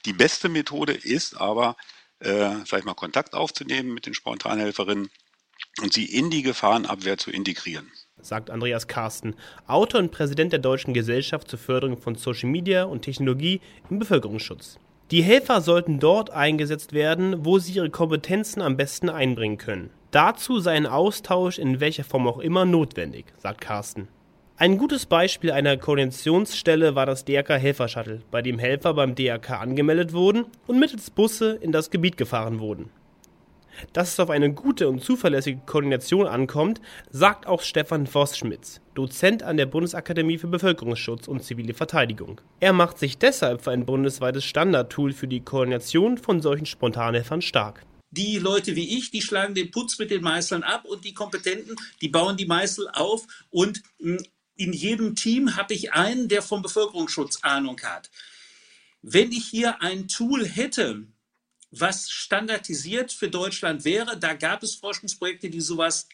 Die 0.06 0.14
beste 0.14 0.50
Methode 0.50 0.94
ist 0.94 1.36
aber, 1.36 1.76
äh, 2.20 2.56
sag 2.66 2.80
ich 2.80 2.86
mal, 2.86 2.94
Kontakt 2.94 3.34
aufzunehmen 3.34 3.94
mit 3.94 4.06
den 4.06 4.14
Spontanhelferinnen 4.14 5.10
und 5.82 5.94
sie 5.94 6.06
in 6.06 6.30
die 6.30 6.44
Gefahrenabwehr 6.44 7.18
zu 7.18 7.32
integrieren. 7.32 7.92
Sagt 8.24 8.50
Andreas 8.50 8.88
Karsten, 8.88 9.36
Autor 9.68 10.00
und 10.00 10.12
Präsident 10.12 10.52
der 10.52 10.60
Deutschen 10.60 10.94
Gesellschaft 10.94 11.48
zur 11.48 11.60
Förderung 11.60 11.98
von 11.98 12.16
Social 12.16 12.50
Media 12.50 12.84
und 12.84 13.02
Technologie 13.02 13.62
im 13.90 14.00
Bevölkerungsschutz. 14.00 14.80
Die 15.12 15.22
Helfer 15.22 15.62
sollten 15.62 16.00
dort 16.00 16.32
eingesetzt 16.32 16.94
werden, 16.94 17.46
wo 17.46 17.60
sie 17.60 17.74
ihre 17.74 17.90
Kompetenzen 17.90 18.62
am 18.62 18.78
besten 18.78 19.10
einbringen 19.10 19.58
können. 19.58 19.90
Dazu 20.12 20.60
sei 20.60 20.72
ein 20.74 20.88
Austausch 20.88 21.60
in 21.60 21.80
welcher 21.80 22.04
Form 22.04 22.28
auch 22.28 22.40
immer 22.40 22.66
notwendig, 22.66 23.26
sagt 23.38 23.62
Carsten. 23.62 24.08
Ein 24.56 24.78
gutes 24.78 25.06
Beispiel 25.08 25.52
einer 25.52 25.78
Koordinationsstelle 25.78 26.96
war 26.96 27.06
das 27.06 27.26
DRK 27.26 27.58
Helfer-Shuttle, 27.58 28.22
bei 28.32 28.42
dem 28.42 28.60
Helfer 28.60 28.94
beim 28.94 29.16
DRK 29.16 29.60
angemeldet 29.60 30.14
wurden 30.14 30.46
und 30.68 30.80
mittels 30.80 31.10
Busse 31.10 31.56
in 31.56 31.72
das 31.72 31.90
Gebiet 31.90 32.18
gefahren 32.18 32.60
wurden. 32.60 32.90
Dass 33.94 34.14
es 34.14 34.20
auf 34.20 34.30
eine 34.30 34.54
gute 34.54 34.88
und 34.88 35.04
zuverlässige 35.04 35.62
Koordination 35.66 36.28
ankommt, 36.28 36.82
sagt 37.10 37.48
auch 37.48 37.62
Stefan 37.62 38.08
Voss-Schmitz, 38.08 38.82
Dozent 38.94 39.44
an 39.44 39.58
der 39.58 39.66
Bundesakademie 39.66 40.38
für 40.38 40.48
Bevölkerungsschutz 40.48 41.28
und 41.28 41.44
zivile 41.44 41.74
Verteidigung. 41.74 42.42
Er 42.60 42.74
macht 42.74 43.00
sich 43.00 43.18
deshalb 43.18 43.64
für 43.64 43.72
ein 43.72 43.86
bundesweites 43.86 44.46
Standardtool 44.46 45.14
für 45.14 45.28
die 45.28 45.42
Koordination 45.42 46.18
von 46.18 46.42
solchen 46.42 46.66
Spontanhelfern 46.66 47.42
stark. 47.42 47.86
Die 48.12 48.38
Leute 48.38 48.76
wie 48.76 48.98
ich, 48.98 49.10
die 49.10 49.22
schlagen 49.22 49.56
den 49.56 49.72
Putz 49.72 49.98
mit 49.98 50.12
den 50.12 50.22
Meißeln 50.22 50.62
ab 50.62 50.86
und 50.86 51.04
die 51.04 51.16
Kompetenten, 51.16 51.76
die 52.00 52.10
bauen 52.10 52.38
die 52.38 52.46
Meißel 52.46 52.88
auf 52.94 53.26
und 53.50 53.82
hm, 54.00 54.20
in 54.56 54.72
jedem 54.72 55.16
Team 55.16 55.56
habe 55.56 55.74
ich 55.74 55.94
einen, 55.94 56.28
der 56.28 56.44
vom 56.44 56.62
Bevölkerungsschutz 56.62 57.40
Ahnung 57.42 57.80
hat. 57.82 58.12
Wenn 59.02 59.32
ich 59.32 59.46
hier 59.46 59.82
ein 59.82 60.08
Tool 60.08 60.48
hätte, 60.48 61.08
was 61.80 62.10
standardisiert 62.12 63.12
für 63.12 63.30
Deutschland 63.30 63.84
wäre. 63.84 64.18
Da 64.18 64.34
gab 64.34 64.64
es 64.64 64.76
Forschungsprojekte, 64.76 65.50
die 65.50 65.62
sowas 65.62 66.08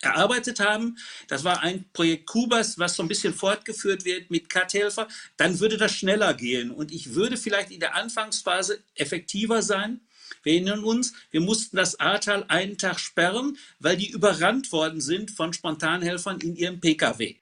erarbeitet 0.00 0.60
haben. 0.60 0.96
Das 1.28 1.44
war 1.44 1.62
ein 1.62 1.84
Projekt 1.92 2.26
Kubas, 2.26 2.78
was 2.78 2.96
so 2.96 3.02
ein 3.02 3.08
bisschen 3.08 3.34
fortgeführt 3.34 4.04
wird 4.04 4.30
mit 4.30 4.48
Cut-Helfer. 4.48 5.08
Dann 5.36 5.60
würde 5.60 5.76
das 5.76 5.92
schneller 5.92 6.34
gehen 6.34 6.70
und 6.70 6.92
ich 6.92 7.14
würde 7.14 7.36
vielleicht 7.36 7.70
in 7.70 7.80
der 7.80 7.94
Anfangsphase 7.94 8.82
effektiver 8.94 9.62
sein. 9.62 10.00
Wir 10.42 10.54
erinnern 10.54 10.84
uns, 10.84 11.14
wir 11.30 11.40
mussten 11.40 11.76
das 11.76 11.98
Ahrtal 12.00 12.44
einen 12.48 12.78
Tag 12.78 13.00
sperren, 13.00 13.58
weil 13.80 13.96
die 13.96 14.10
überrannt 14.10 14.72
worden 14.72 15.00
sind 15.00 15.30
von 15.30 15.52
Spontanhelfern 15.52 16.40
in 16.40 16.54
ihrem 16.54 16.80
Pkw. 16.80 17.36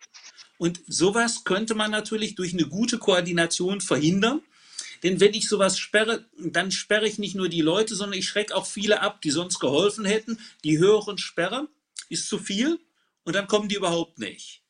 Und 0.59 0.81
sowas 0.87 1.45
könnte 1.45 1.75
man 1.75 1.91
natürlich 1.91 2.35
durch 2.35 2.55
eine 2.55 2.67
gute 2.67 2.99
Koordination 2.99 3.81
verhindern. 3.81 4.41
Denn 5.03 5.21
wenn 5.21 5.35
ich 5.35 5.49
sowas 5.49 5.79
sperre, 5.79 6.25
dann 6.39 6.71
sperre 6.71 7.07
ich 7.07 7.19
nicht 7.19 7.35
nur 7.35 7.49
die 7.49 7.61
Leute, 7.61 7.95
sondern 7.95 8.19
ich 8.19 8.27
schrecke 8.27 8.55
auch 8.55 8.67
viele 8.67 9.01
ab, 9.03 9.21
die 9.23 9.31
sonst 9.31 9.59
geholfen 9.59 10.05
hätten. 10.05 10.39
Die 10.65 10.79
höheren 10.79 11.19
Sperre 11.19 11.69
ist 12.09 12.29
zu 12.29 12.39
viel 12.39 12.79
und 13.25 13.35
dann 13.35 13.47
kommen 13.47 13.69
die 13.69 13.77
überhaupt 13.77 14.19
nicht. 14.19 14.63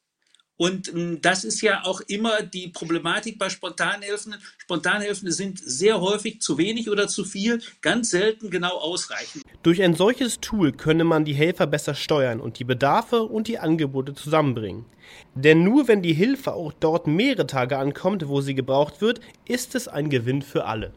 Und 0.56 0.88
ähm, 0.88 1.20
das 1.20 1.44
ist 1.44 1.60
ja 1.60 1.84
auch 1.84 2.00
immer 2.08 2.42
die 2.42 2.68
Problematik 2.68 3.38
bei 3.38 3.50
Spontanhelfenden. 3.50 4.40
Spontanhelfende 4.58 5.32
sind 5.32 5.58
sehr 5.58 6.00
häufig 6.00 6.40
zu 6.40 6.56
wenig 6.58 6.88
oder 6.88 7.08
zu 7.08 7.24
viel, 7.24 7.60
ganz 7.82 8.10
selten 8.10 8.50
genau 8.50 8.78
ausreichend. 8.78 9.42
Durch 9.62 9.82
ein 9.82 9.94
solches 9.94 10.40
Tool 10.40 10.72
könne 10.72 11.04
man 11.04 11.24
die 11.24 11.34
Helfer 11.34 11.66
besser 11.66 11.94
steuern 11.94 12.40
und 12.40 12.58
die 12.58 12.64
Bedarfe 12.64 13.22
und 13.22 13.48
die 13.48 13.58
Angebote 13.58 14.14
zusammenbringen. 14.14 14.86
Denn 15.34 15.62
nur 15.64 15.88
wenn 15.88 16.02
die 16.02 16.14
Hilfe 16.14 16.54
auch 16.54 16.72
dort 16.72 17.06
mehrere 17.06 17.46
Tage 17.46 17.78
ankommt, 17.78 18.28
wo 18.28 18.40
sie 18.40 18.54
gebraucht 18.54 19.00
wird, 19.00 19.20
ist 19.46 19.74
es 19.74 19.88
ein 19.88 20.08
Gewinn 20.10 20.42
für 20.42 20.64
alle. 20.64 20.92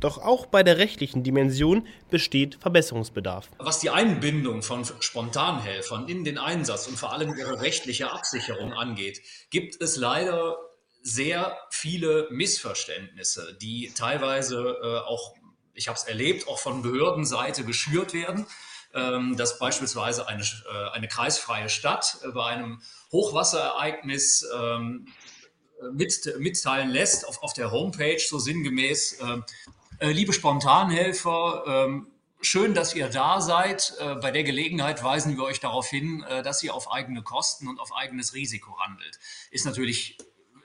Doch 0.00 0.16
auch 0.18 0.46
bei 0.46 0.62
der 0.62 0.78
rechtlichen 0.78 1.22
Dimension 1.22 1.86
besteht 2.10 2.56
Verbesserungsbedarf. 2.60 3.50
Was 3.58 3.80
die 3.80 3.90
Einbindung 3.90 4.62
von 4.62 4.84
Spontanhelfern 4.84 6.08
in 6.08 6.24
den 6.24 6.38
Einsatz 6.38 6.86
und 6.88 6.98
vor 6.98 7.12
allem 7.12 7.34
ihre 7.36 7.60
rechtliche 7.60 8.10
Absicherung 8.10 8.72
angeht, 8.72 9.20
gibt 9.50 9.80
es 9.80 9.96
leider 9.96 10.56
sehr 11.02 11.56
viele 11.70 12.28
Missverständnisse, 12.30 13.56
die 13.60 13.92
teilweise 13.94 14.78
äh, 14.82 14.98
auch, 15.06 15.34
ich 15.74 15.88
habe 15.88 15.98
es 15.98 16.04
erlebt, 16.04 16.48
auch 16.48 16.58
von 16.58 16.82
Behördenseite 16.82 17.64
geschürt 17.64 18.14
werden 18.14 18.46
dass 18.92 19.58
beispielsweise 19.58 20.26
eine, 20.26 20.42
äh, 20.42 20.90
eine 20.92 21.06
kreisfreie 21.06 21.68
Stadt 21.68 22.18
äh, 22.24 22.28
bei 22.32 22.46
einem 22.46 22.82
Hochwasserereignis 23.12 24.46
ähm, 24.56 25.06
mit, 25.92 26.34
mitteilen 26.38 26.90
lässt 26.90 27.26
auf, 27.26 27.42
auf 27.42 27.52
der 27.52 27.70
Homepage 27.70 28.18
so 28.18 28.38
sinngemäß, 28.38 29.20
ähm, 29.20 29.44
äh, 30.00 30.12
liebe 30.12 30.32
Spontanhelfer, 30.32 31.64
ähm, 31.66 32.06
schön, 32.40 32.74
dass 32.74 32.94
ihr 32.94 33.08
da 33.08 33.40
seid. 33.40 33.94
Äh, 33.98 34.14
bei 34.16 34.30
der 34.30 34.44
Gelegenheit 34.44 35.02
weisen 35.04 35.36
wir 35.36 35.44
euch 35.44 35.60
darauf 35.60 35.88
hin, 35.88 36.22
äh, 36.22 36.42
dass 36.42 36.62
ihr 36.62 36.74
auf 36.74 36.90
eigene 36.90 37.22
Kosten 37.22 37.68
und 37.68 37.78
auf 37.78 37.94
eigenes 37.94 38.34
Risiko 38.34 38.78
handelt. 38.78 39.18
Ist 39.50 39.66
natürlich 39.66 40.16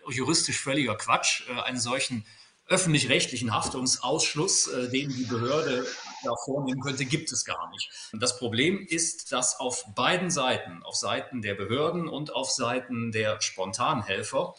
juristisch 0.09 0.59
völliger 0.59 0.95
Quatsch. 0.95 1.43
Äh, 1.49 1.61
einen 1.61 1.79
solchen 1.79 2.25
öffentlich-rechtlichen 2.67 3.53
Haftungsausschluss, 3.53 4.67
äh, 4.67 4.89
den 4.89 5.09
die 5.09 5.25
Behörde 5.25 5.85
da 6.25 6.35
vornehmen 6.43 6.81
könnte, 6.81 7.05
gibt 7.05 7.31
es 7.31 7.45
gar 7.45 7.69
nicht. 7.71 7.89
Das 8.13 8.37
Problem 8.37 8.85
ist, 8.89 9.31
dass 9.31 9.59
auf 9.59 9.85
beiden 9.95 10.29
Seiten, 10.29 10.83
auf 10.83 10.95
Seiten 10.95 11.41
der 11.41 11.55
Behörden 11.55 12.07
und 12.07 12.33
auf 12.33 12.49
Seiten 12.49 13.11
der 13.11 13.41
Spontanhelfer, 13.41 14.55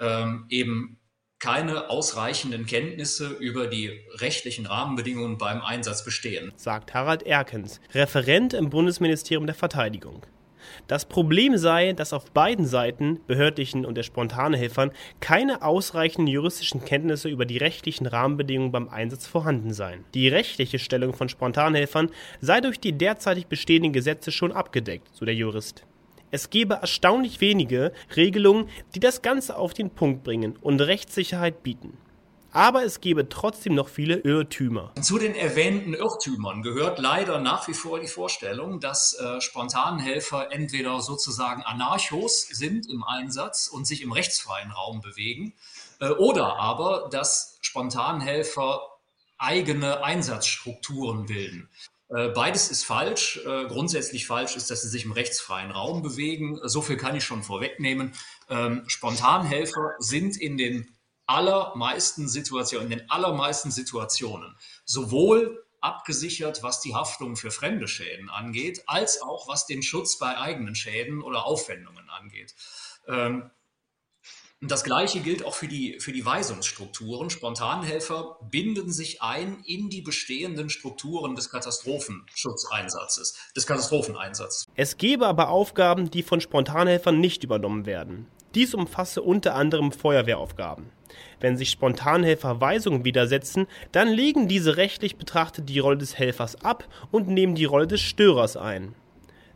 ähm, 0.00 0.46
eben 0.48 0.98
keine 1.38 1.88
ausreichenden 1.88 2.66
Kenntnisse 2.66 3.28
über 3.28 3.68
die 3.68 4.00
rechtlichen 4.14 4.66
Rahmenbedingungen 4.66 5.38
beim 5.38 5.62
Einsatz 5.62 6.04
bestehen, 6.04 6.52
sagt 6.56 6.94
Harald 6.94 7.22
Erkens, 7.22 7.80
Referent 7.92 8.54
im 8.54 8.70
Bundesministerium 8.70 9.46
der 9.46 9.54
Verteidigung. 9.54 10.22
Das 10.86 11.04
Problem 11.04 11.56
sei, 11.56 11.92
dass 11.92 12.12
auf 12.12 12.30
beiden 12.30 12.66
Seiten, 12.66 13.20
behördlichen 13.26 13.84
und 13.84 13.96
der 13.96 14.02
Spontanhelfern, 14.02 14.92
keine 15.20 15.62
ausreichenden 15.62 16.32
juristischen 16.32 16.84
Kenntnisse 16.84 17.28
über 17.28 17.46
die 17.46 17.58
rechtlichen 17.58 18.06
Rahmenbedingungen 18.06 18.72
beim 18.72 18.88
Einsatz 18.88 19.26
vorhanden 19.26 19.72
seien. 19.72 20.04
Die 20.14 20.28
rechtliche 20.28 20.78
Stellung 20.78 21.12
von 21.12 21.28
Spontanhelfern 21.28 22.10
sei 22.40 22.60
durch 22.60 22.80
die 22.80 22.92
derzeitig 22.92 23.46
bestehenden 23.46 23.92
Gesetze 23.92 24.32
schon 24.32 24.52
abgedeckt, 24.52 25.08
so 25.12 25.24
der 25.24 25.34
Jurist. 25.34 25.84
Es 26.30 26.50
gebe 26.50 26.74
erstaunlich 26.74 27.40
wenige 27.40 27.92
Regelungen, 28.14 28.68
die 28.94 29.00
das 29.00 29.22
Ganze 29.22 29.56
auf 29.56 29.72
den 29.72 29.90
Punkt 29.90 30.24
bringen 30.24 30.56
und 30.60 30.80
Rechtssicherheit 30.80 31.62
bieten. 31.62 31.96
Aber 32.52 32.84
es 32.84 33.00
gebe 33.00 33.28
trotzdem 33.28 33.74
noch 33.74 33.88
viele 33.88 34.16
Irrtümer. 34.16 34.92
Zu 35.00 35.18
den 35.18 35.34
erwähnten 35.34 35.94
Irrtümern 35.94 36.62
gehört 36.62 36.98
leider 36.98 37.40
nach 37.40 37.68
wie 37.68 37.74
vor 37.74 38.00
die 38.00 38.08
Vorstellung, 38.08 38.80
dass 38.80 39.14
äh, 39.14 39.40
Spontanhelfer 39.40 40.50
entweder 40.50 41.00
sozusagen 41.00 41.62
Anarchos 41.62 42.48
sind 42.48 42.88
im 42.88 43.04
Einsatz 43.04 43.68
und 43.68 43.86
sich 43.86 44.02
im 44.02 44.12
rechtsfreien 44.12 44.70
Raum 44.70 45.00
bewegen, 45.00 45.54
äh, 46.00 46.08
oder 46.08 46.56
aber, 46.56 47.08
dass 47.10 47.58
Spontanhelfer 47.60 48.80
eigene 49.36 50.02
Einsatzstrukturen 50.02 51.26
bilden. 51.26 51.68
Äh, 52.08 52.28
beides 52.28 52.70
ist 52.70 52.84
falsch. 52.84 53.40
Äh, 53.46 53.66
grundsätzlich 53.66 54.26
falsch 54.26 54.56
ist, 54.56 54.70
dass 54.70 54.82
sie 54.82 54.88
sich 54.88 55.04
im 55.04 55.12
rechtsfreien 55.12 55.70
Raum 55.70 56.02
bewegen. 56.02 56.58
So 56.62 56.80
viel 56.80 56.96
kann 56.96 57.14
ich 57.14 57.24
schon 57.24 57.42
vorwegnehmen. 57.42 58.14
Ähm, 58.48 58.84
Spontanhelfer 58.86 59.94
sind 59.98 60.36
in 60.38 60.56
den 60.56 60.88
allermeisten 61.28 62.28
Situationen, 62.28 62.90
in 62.90 62.98
den 62.98 63.10
allermeisten 63.10 63.70
Situationen 63.70 64.56
sowohl 64.84 65.64
abgesichert, 65.80 66.62
was 66.62 66.80
die 66.80 66.94
Haftung 66.94 67.36
für 67.36 67.50
fremde 67.50 67.86
Schäden 67.86 68.30
angeht, 68.30 68.82
als 68.86 69.22
auch 69.22 69.46
was 69.46 69.66
den 69.66 69.82
Schutz 69.82 70.18
bei 70.18 70.36
eigenen 70.36 70.74
Schäden 70.74 71.22
oder 71.22 71.44
Aufwendungen 71.46 72.10
angeht. 72.10 72.54
Ähm, 73.06 73.50
das 74.60 74.82
Gleiche 74.82 75.20
gilt 75.20 75.44
auch 75.44 75.54
für 75.54 75.68
die, 75.68 76.00
für 76.00 76.10
die 76.10 76.26
Weisungsstrukturen. 76.26 77.30
Spontanhelfer 77.30 78.38
binden 78.50 78.90
sich 78.90 79.22
ein 79.22 79.62
in 79.64 79.88
die 79.88 80.02
bestehenden 80.02 80.68
Strukturen 80.68 81.36
des 81.36 81.48
Katastrophenschutzeinsatzes, 81.48 83.38
des 83.54 83.66
Katastropheneinsatzes. 83.68 84.66
Es 84.74 84.96
gäbe 84.96 85.28
aber 85.28 85.50
Aufgaben, 85.50 86.10
die 86.10 86.24
von 86.24 86.40
Spontanhelfern 86.40 87.20
nicht 87.20 87.44
übernommen 87.44 87.86
werden. 87.86 88.26
Dies 88.54 88.74
umfasse 88.74 89.22
unter 89.22 89.54
anderem 89.54 89.92
Feuerwehraufgaben. 89.92 90.90
Wenn 91.40 91.56
sich 91.56 91.70
Spontanhelfer 91.70 92.60
Weisungen 92.60 93.04
widersetzen, 93.04 93.66
dann 93.92 94.08
legen 94.08 94.48
diese 94.48 94.76
rechtlich 94.76 95.16
betrachtet 95.16 95.68
die 95.68 95.78
Rolle 95.78 95.98
des 95.98 96.18
Helfers 96.18 96.62
ab 96.64 96.88
und 97.10 97.28
nehmen 97.28 97.54
die 97.54 97.64
Rolle 97.64 97.86
des 97.86 98.00
Störers 98.00 98.56
ein. 98.56 98.94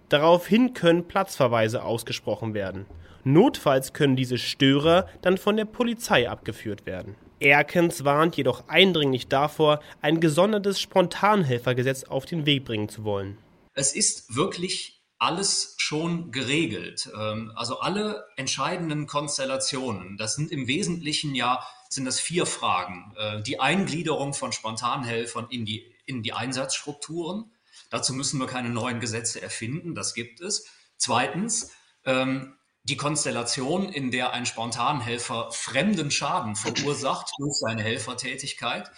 Daraufhin 0.09 0.75
können 0.75 1.09
Platzverweise 1.09 1.83
ausgesprochen 1.83 2.55
werden. 2.55 2.87
Notfalls 3.25 3.93
können 3.93 4.17
diese 4.17 4.37
Störer 4.37 5.09
dann 5.23 5.39
von 5.39 5.57
der 5.57 5.65
Polizei 5.65 6.29
abgeführt 6.29 6.87
werden. 6.87 7.15
Erkens 7.41 8.05
warnt 8.05 8.37
jedoch 8.37 8.69
eindringlich 8.69 9.29
davor, 9.29 9.81
ein 10.01 10.21
gesondertes 10.21 10.81
Spontanhelfergesetz 10.81 12.05
auf 12.05 12.25
den 12.25 12.47
Weg 12.47 12.65
bringen 12.65 12.89
zu 12.89 13.05
wollen. 13.05 13.39
Es 13.75 13.95
ist 13.95 14.37
wirklich 14.37 15.02
alles 15.23 15.77
schon 15.79 16.33
geregelt. 16.33 17.09
Ähm, 17.17 17.53
also 17.55 17.79
alle 17.79 18.27
entscheidenden 18.37 19.07
Konstellationen, 19.07 20.17
das 20.17 20.35
sind 20.35 20.51
im 20.51 20.67
Wesentlichen 20.67 21.37
ja, 21.37 21.65
sind 21.89 22.07
das 22.07 22.19
vier 22.19 22.45
Fragen. 22.45 23.15
Äh, 23.17 23.41
die 23.41 23.61
Eingliederung 23.61 24.35
von 24.35 24.51
Spontanhelfern 24.51 25.47
in 25.49 25.65
die, 25.65 25.95
in 26.07 26.25
die 26.25 26.33
Einsatzstrukturen. 26.33 27.53
Dazu 27.89 28.15
müssen 28.15 28.41
wir 28.41 28.49
keine 28.49 28.71
neuen 28.71 28.99
Gesetze 28.99 29.41
erfinden, 29.41 29.95
das 29.95 30.15
gibt 30.15 30.41
es. 30.41 30.67
Zweitens, 30.97 31.71
ähm, 32.05 32.57
die 32.83 32.97
Konstellation, 32.97 33.91
in 33.91 34.11
der 34.11 34.33
ein 34.33 34.45
Spontanhelfer 34.45 35.53
fremden 35.53 36.11
Schaden 36.11 36.57
verursacht 36.57 37.31
durch 37.39 37.55
seine 37.61 37.85
Helfertätigkeit. 37.85 38.91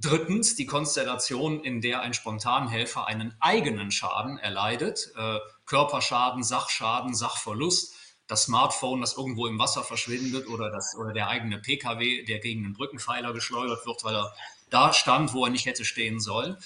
Drittens, 0.00 0.56
die 0.56 0.64
Konstellation, 0.64 1.62
in 1.62 1.82
der 1.82 2.00
ein 2.00 2.14
Spontanhelfer 2.14 3.06
einen 3.06 3.36
eigenen 3.38 3.90
Schaden 3.90 4.38
erleidet, 4.38 5.12
äh, 5.14 5.38
Körperschaden, 5.66 6.42
Sachschaden, 6.42 7.14
Sachverlust, 7.14 7.94
das 8.26 8.44
Smartphone, 8.44 9.02
das 9.02 9.16
irgendwo 9.16 9.46
im 9.46 9.58
Wasser 9.58 9.84
verschwindet 9.84 10.48
oder, 10.48 10.70
das, 10.70 10.96
oder 10.98 11.12
der 11.12 11.28
eigene 11.28 11.58
Pkw, 11.58 12.24
der 12.24 12.38
gegen 12.38 12.64
einen 12.64 12.74
Brückenpfeiler 12.74 13.34
geschleudert 13.34 13.84
wird, 13.84 14.02
weil 14.02 14.14
er 14.14 14.34
da 14.70 14.92
stand, 14.94 15.34
wo 15.34 15.44
er 15.44 15.50
nicht 15.50 15.66
hätte 15.66 15.84
stehen 15.84 16.18
sollen. 16.18 16.56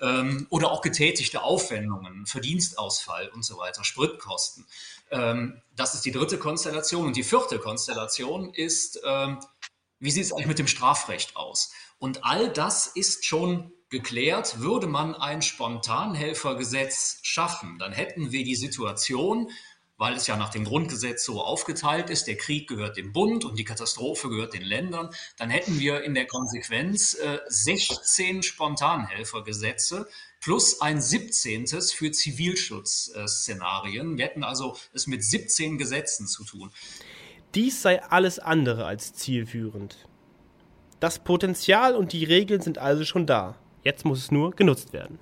Ähm, 0.00 0.46
oder 0.50 0.70
auch 0.70 0.82
getätigte 0.82 1.42
Aufwendungen, 1.42 2.26
Verdienstausfall 2.26 3.28
und 3.28 3.44
so 3.44 3.56
weiter, 3.56 3.84
Spritkosten. 3.84 4.66
Ähm, 5.10 5.62
das 5.76 5.94
ist 5.94 6.04
die 6.04 6.12
dritte 6.12 6.38
Konstellation. 6.38 7.06
Und 7.06 7.16
die 7.16 7.22
vierte 7.22 7.58
Konstellation 7.58 8.52
ist, 8.52 9.00
ähm, 9.06 9.38
wie 10.00 10.10
sieht 10.10 10.24
es 10.24 10.32
eigentlich 10.32 10.48
mit 10.48 10.58
dem 10.58 10.66
Strafrecht 10.66 11.36
aus? 11.36 11.72
Und 12.02 12.24
all 12.24 12.48
das 12.48 12.88
ist 12.88 13.24
schon 13.24 13.70
geklärt. 13.88 14.58
Würde 14.58 14.88
man 14.88 15.14
ein 15.14 15.40
Spontanhelfergesetz 15.40 17.20
schaffen, 17.22 17.78
dann 17.78 17.92
hätten 17.92 18.32
wir 18.32 18.42
die 18.42 18.56
Situation, 18.56 19.52
weil 19.98 20.16
es 20.16 20.26
ja 20.26 20.36
nach 20.36 20.48
dem 20.48 20.64
Grundgesetz 20.64 21.24
so 21.24 21.40
aufgeteilt 21.40 22.10
ist, 22.10 22.26
der 22.26 22.36
Krieg 22.36 22.68
gehört 22.68 22.96
dem 22.96 23.12
Bund 23.12 23.44
und 23.44 23.56
die 23.56 23.62
Katastrophe 23.62 24.30
gehört 24.30 24.52
den 24.52 24.64
Ländern, 24.64 25.10
dann 25.38 25.48
hätten 25.48 25.78
wir 25.78 26.02
in 26.02 26.14
der 26.14 26.26
Konsequenz 26.26 27.14
äh, 27.14 27.38
16 27.46 28.42
Spontanhelfergesetze 28.42 30.08
plus 30.40 30.80
ein 30.80 31.00
17. 31.00 31.68
für 31.68 32.10
Zivilschutzszenarien. 32.10 34.18
Wir 34.18 34.24
hätten 34.24 34.42
also 34.42 34.76
es 34.92 35.06
mit 35.06 35.22
17 35.22 35.78
Gesetzen 35.78 36.26
zu 36.26 36.42
tun. 36.42 36.72
Dies 37.54 37.80
sei 37.80 38.02
alles 38.02 38.40
andere 38.40 38.86
als 38.86 39.14
zielführend. 39.14 39.98
Das 41.02 41.18
Potenzial 41.18 41.96
und 41.96 42.12
die 42.12 42.22
Regeln 42.22 42.60
sind 42.60 42.78
also 42.78 43.04
schon 43.04 43.26
da. 43.26 43.58
Jetzt 43.82 44.04
muss 44.04 44.20
es 44.20 44.30
nur 44.30 44.52
genutzt 44.52 44.92
werden. 44.92 45.18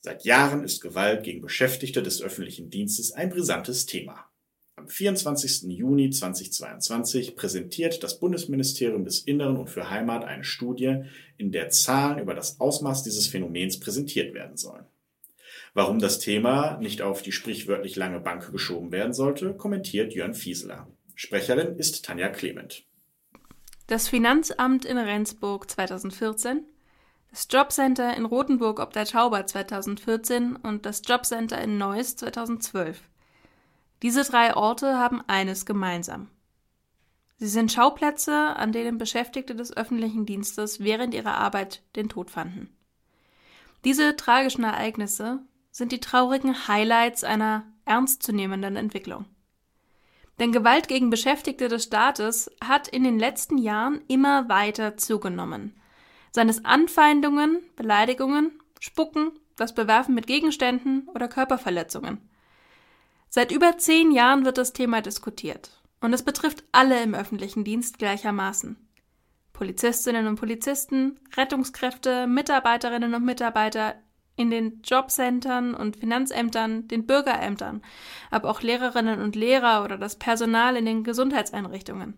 Seit 0.00 0.24
Jahren 0.24 0.64
ist 0.64 0.80
Gewalt 0.80 1.22
gegen 1.22 1.40
Beschäftigte 1.40 2.02
des 2.02 2.20
öffentlichen 2.20 2.68
Dienstes 2.68 3.12
ein 3.12 3.30
brisantes 3.30 3.86
Thema. 3.86 4.26
Am 4.74 4.88
24. 4.88 5.70
Juni 5.70 6.10
2022 6.10 7.36
präsentiert 7.36 8.02
das 8.02 8.18
Bundesministerium 8.18 9.04
des 9.04 9.20
Inneren 9.20 9.56
und 9.56 9.70
für 9.70 9.88
Heimat 9.88 10.24
eine 10.24 10.42
Studie, 10.42 11.04
in 11.36 11.52
der 11.52 11.68
Zahlen 11.68 12.18
über 12.18 12.34
das 12.34 12.58
Ausmaß 12.58 13.04
dieses 13.04 13.28
Phänomens 13.28 13.78
präsentiert 13.78 14.34
werden 14.34 14.56
sollen. 14.56 14.86
Warum 15.74 16.00
das 16.00 16.18
Thema 16.18 16.78
nicht 16.78 17.02
auf 17.02 17.22
die 17.22 17.30
sprichwörtlich 17.30 17.94
lange 17.94 18.18
Bank 18.18 18.50
geschoben 18.50 18.90
werden 18.90 19.12
sollte, 19.12 19.54
kommentiert 19.54 20.12
Jörn 20.12 20.34
Fieseler. 20.34 20.88
Sprecherin 21.14 21.76
ist 21.76 22.04
Tanja 22.04 22.30
Clement. 22.30 22.84
Das 23.92 24.08
Finanzamt 24.08 24.86
in 24.86 24.96
Rendsburg 24.96 25.70
2014 25.70 26.64
das 27.30 27.46
Jobcenter 27.50 28.16
in 28.16 28.24
Rothenburg 28.24 28.80
ob 28.80 28.94
der 28.94 29.04
Tauber 29.04 29.46
2014 29.46 30.56
und 30.56 30.86
das 30.86 31.02
Jobcenter 31.04 31.60
in 31.60 31.76
Neuss 31.76 32.16
2012. 32.16 33.02
Diese 34.00 34.24
drei 34.24 34.56
Orte 34.56 34.96
haben 34.96 35.20
eines 35.26 35.66
gemeinsam. 35.66 36.30
Sie 37.36 37.48
sind 37.48 37.70
Schauplätze, 37.70 38.32
an 38.32 38.72
denen 38.72 38.96
Beschäftigte 38.96 39.54
des 39.54 39.76
öffentlichen 39.76 40.24
Dienstes 40.24 40.80
während 40.80 41.12
ihrer 41.12 41.34
Arbeit 41.34 41.82
den 41.94 42.08
Tod 42.08 42.30
fanden. 42.30 42.74
Diese 43.84 44.16
tragischen 44.16 44.64
Ereignisse 44.64 45.40
sind 45.70 45.92
die 45.92 46.00
traurigen 46.00 46.66
Highlights 46.66 47.24
einer 47.24 47.66
ernstzunehmenden 47.84 48.76
Entwicklung. 48.76 49.26
Denn 50.42 50.50
Gewalt 50.50 50.88
gegen 50.88 51.08
Beschäftigte 51.08 51.68
des 51.68 51.84
Staates 51.84 52.50
hat 52.60 52.88
in 52.88 53.04
den 53.04 53.16
letzten 53.16 53.58
Jahren 53.58 54.00
immer 54.08 54.48
weiter 54.48 54.96
zugenommen 54.96 55.80
seines 56.32 56.64
Anfeindungen, 56.64 57.62
Beleidigungen, 57.76 58.58
Spucken, 58.80 59.30
das 59.54 59.72
Bewerfen 59.72 60.16
mit 60.16 60.26
Gegenständen 60.26 61.08
oder 61.14 61.28
Körperverletzungen. 61.28 62.28
Seit 63.28 63.52
über 63.52 63.78
zehn 63.78 64.10
Jahren 64.10 64.44
wird 64.44 64.58
das 64.58 64.72
Thema 64.72 65.00
diskutiert 65.00 65.80
und 66.00 66.12
es 66.12 66.24
betrifft 66.24 66.64
alle 66.72 67.00
im 67.04 67.14
öffentlichen 67.14 67.62
Dienst 67.62 68.00
gleichermaßen. 68.00 68.76
Polizistinnen 69.52 70.26
und 70.26 70.40
Polizisten, 70.40 71.20
Rettungskräfte, 71.36 72.26
Mitarbeiterinnen 72.26 73.14
und 73.14 73.24
Mitarbeiter 73.24 73.94
in 74.36 74.50
den 74.50 74.80
Jobcentern 74.82 75.74
und 75.74 75.96
Finanzämtern, 75.96 76.88
den 76.88 77.06
Bürgerämtern, 77.06 77.82
aber 78.30 78.50
auch 78.50 78.62
Lehrerinnen 78.62 79.20
und 79.20 79.36
Lehrer 79.36 79.84
oder 79.84 79.98
das 79.98 80.16
Personal 80.16 80.76
in 80.76 80.86
den 80.86 81.04
Gesundheitseinrichtungen. 81.04 82.14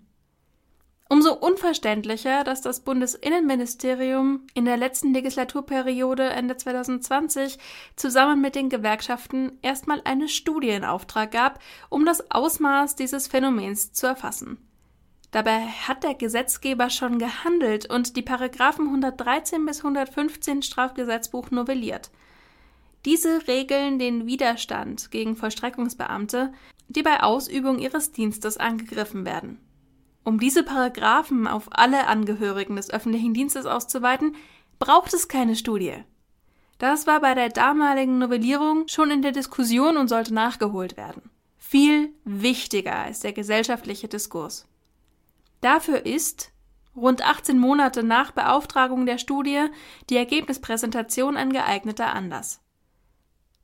Umso 1.11 1.35
unverständlicher, 1.35 2.45
dass 2.45 2.63
das 2.63 2.81
Bundesinnenministerium 2.81 4.47
in 4.55 4.65
der 4.65 4.79
letzten 4.79 5.13
Legislaturperiode 5.13 6.25
Ende 6.25 6.57
2020 6.57 7.59
zusammen 7.95 8.41
mit 8.41 8.55
den 8.55 8.71
Gewerkschaften 8.71 9.59
erstmal 9.61 10.01
eine 10.05 10.29
Studie 10.29 10.71
in 10.71 10.85
Auftrag 10.85 11.31
gab, 11.31 11.61
um 11.91 12.07
das 12.07 12.31
Ausmaß 12.31 12.97
dieses 12.97 13.29
Phänomens 13.29 13.93
zu 13.93 14.07
erfassen. 14.07 14.64
Dabei 15.35 15.67
hat 15.67 16.05
der 16.05 16.15
Gesetzgeber 16.15 16.91
schon 16.91 17.19
gehandelt 17.19 17.91
und 17.91 18.15
die 18.15 18.23
Paragraphen 18.23 18.87
113 18.87 19.67
bis 19.67 19.79
115 19.79 20.63
Strafgesetzbuch 20.63 21.51
novelliert. 21.51 22.13
Diese 23.05 23.49
regeln 23.49 23.99
den 23.99 24.29
Widerstand 24.29 25.11
gegen 25.11 25.35
Vollstreckungsbeamte, 25.35 26.53
die 26.87 27.03
bei 27.03 27.21
Ausübung 27.21 27.81
ihres 27.81 28.13
Dienstes 28.13 28.59
angegriffen 28.59 29.27
werden. 29.27 29.59
Um 30.23 30.39
diese 30.39 30.63
Paragraphen 30.63 31.49
auf 31.49 31.67
alle 31.73 32.07
Angehörigen 32.07 32.77
des 32.77 32.93
öffentlichen 32.93 33.35
Dienstes 33.35 33.67
auszuweiten, 33.67 34.37
braucht 34.79 35.13
es 35.15 35.27
keine 35.27 35.57
Studie. 35.57 35.97
Das 36.79 37.09
war 37.09 37.21
bei 37.21 37.35
der 37.35 37.49
damaligen 37.49 38.19
Novellierung 38.19 38.87
schon 38.87 39.11
in 39.11 39.23
der 39.23 39.33
Diskussion 39.33 39.97
und 39.97 40.07
sollte 40.07 40.33
nachgeholt 40.33 40.97
werden. 40.97 41.29
Viel 41.59 42.13
wichtiger 42.25 43.09
ist 43.11 43.25
der 43.25 43.33
gesellschaftliche 43.33 44.07
Diskurs. 44.07 44.69
Dafür 45.65 46.05
ist, 46.05 46.53
rund 46.95 47.25
18 47.25 47.59
Monate 47.59 48.03
nach 48.03 48.33
Beauftragung 48.33 49.07
der 49.07 49.17
Studie, 49.17 49.65
die 50.11 50.17
Ergebnispräsentation 50.19 51.39
ein 51.39 51.55
geeigneter 51.55 52.13
Anlass. 52.13 52.61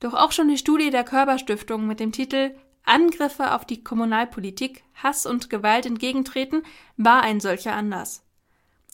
Doch 0.00 0.14
auch 0.14 0.32
schon 0.32 0.48
die 0.48 0.56
Studie 0.56 0.88
der 0.88 1.04
Körperstiftung 1.04 1.86
mit 1.86 2.00
dem 2.00 2.10
Titel 2.10 2.54
Angriffe 2.86 3.54
auf 3.54 3.66
die 3.66 3.84
Kommunalpolitik, 3.84 4.82
Hass 4.94 5.26
und 5.26 5.50
Gewalt 5.50 5.84
entgegentreten, 5.84 6.62
war 6.96 7.22
ein 7.22 7.38
solcher 7.38 7.74
Anlass. 7.74 8.24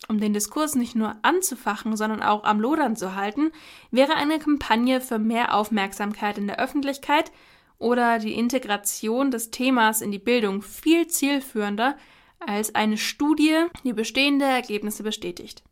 Um 0.08 0.18
den 0.18 0.32
Diskurs 0.32 0.74
nicht 0.74 0.96
nur 0.96 1.14
anzufachen, 1.22 1.96
sondern 1.96 2.24
auch 2.24 2.42
am 2.42 2.58
Lodern 2.58 2.96
zu 2.96 3.14
halten, 3.14 3.52
wäre 3.92 4.16
eine 4.16 4.40
Kampagne 4.40 5.00
für 5.00 5.20
mehr 5.20 5.54
Aufmerksamkeit 5.54 6.38
in 6.38 6.48
der 6.48 6.58
Öffentlichkeit 6.58 7.30
oder 7.78 8.18
die 8.18 8.34
Integration 8.34 9.30
des 9.30 9.52
Themas 9.52 10.00
in 10.00 10.10
die 10.10 10.18
Bildung 10.18 10.60
viel 10.60 11.06
zielführender 11.06 11.96
als 12.40 12.74
eine 12.74 12.96
Studie, 12.96 13.66
die 13.84 13.92
bestehende 13.92 14.44
Ergebnisse 14.44 15.02
bestätigt. 15.02 15.62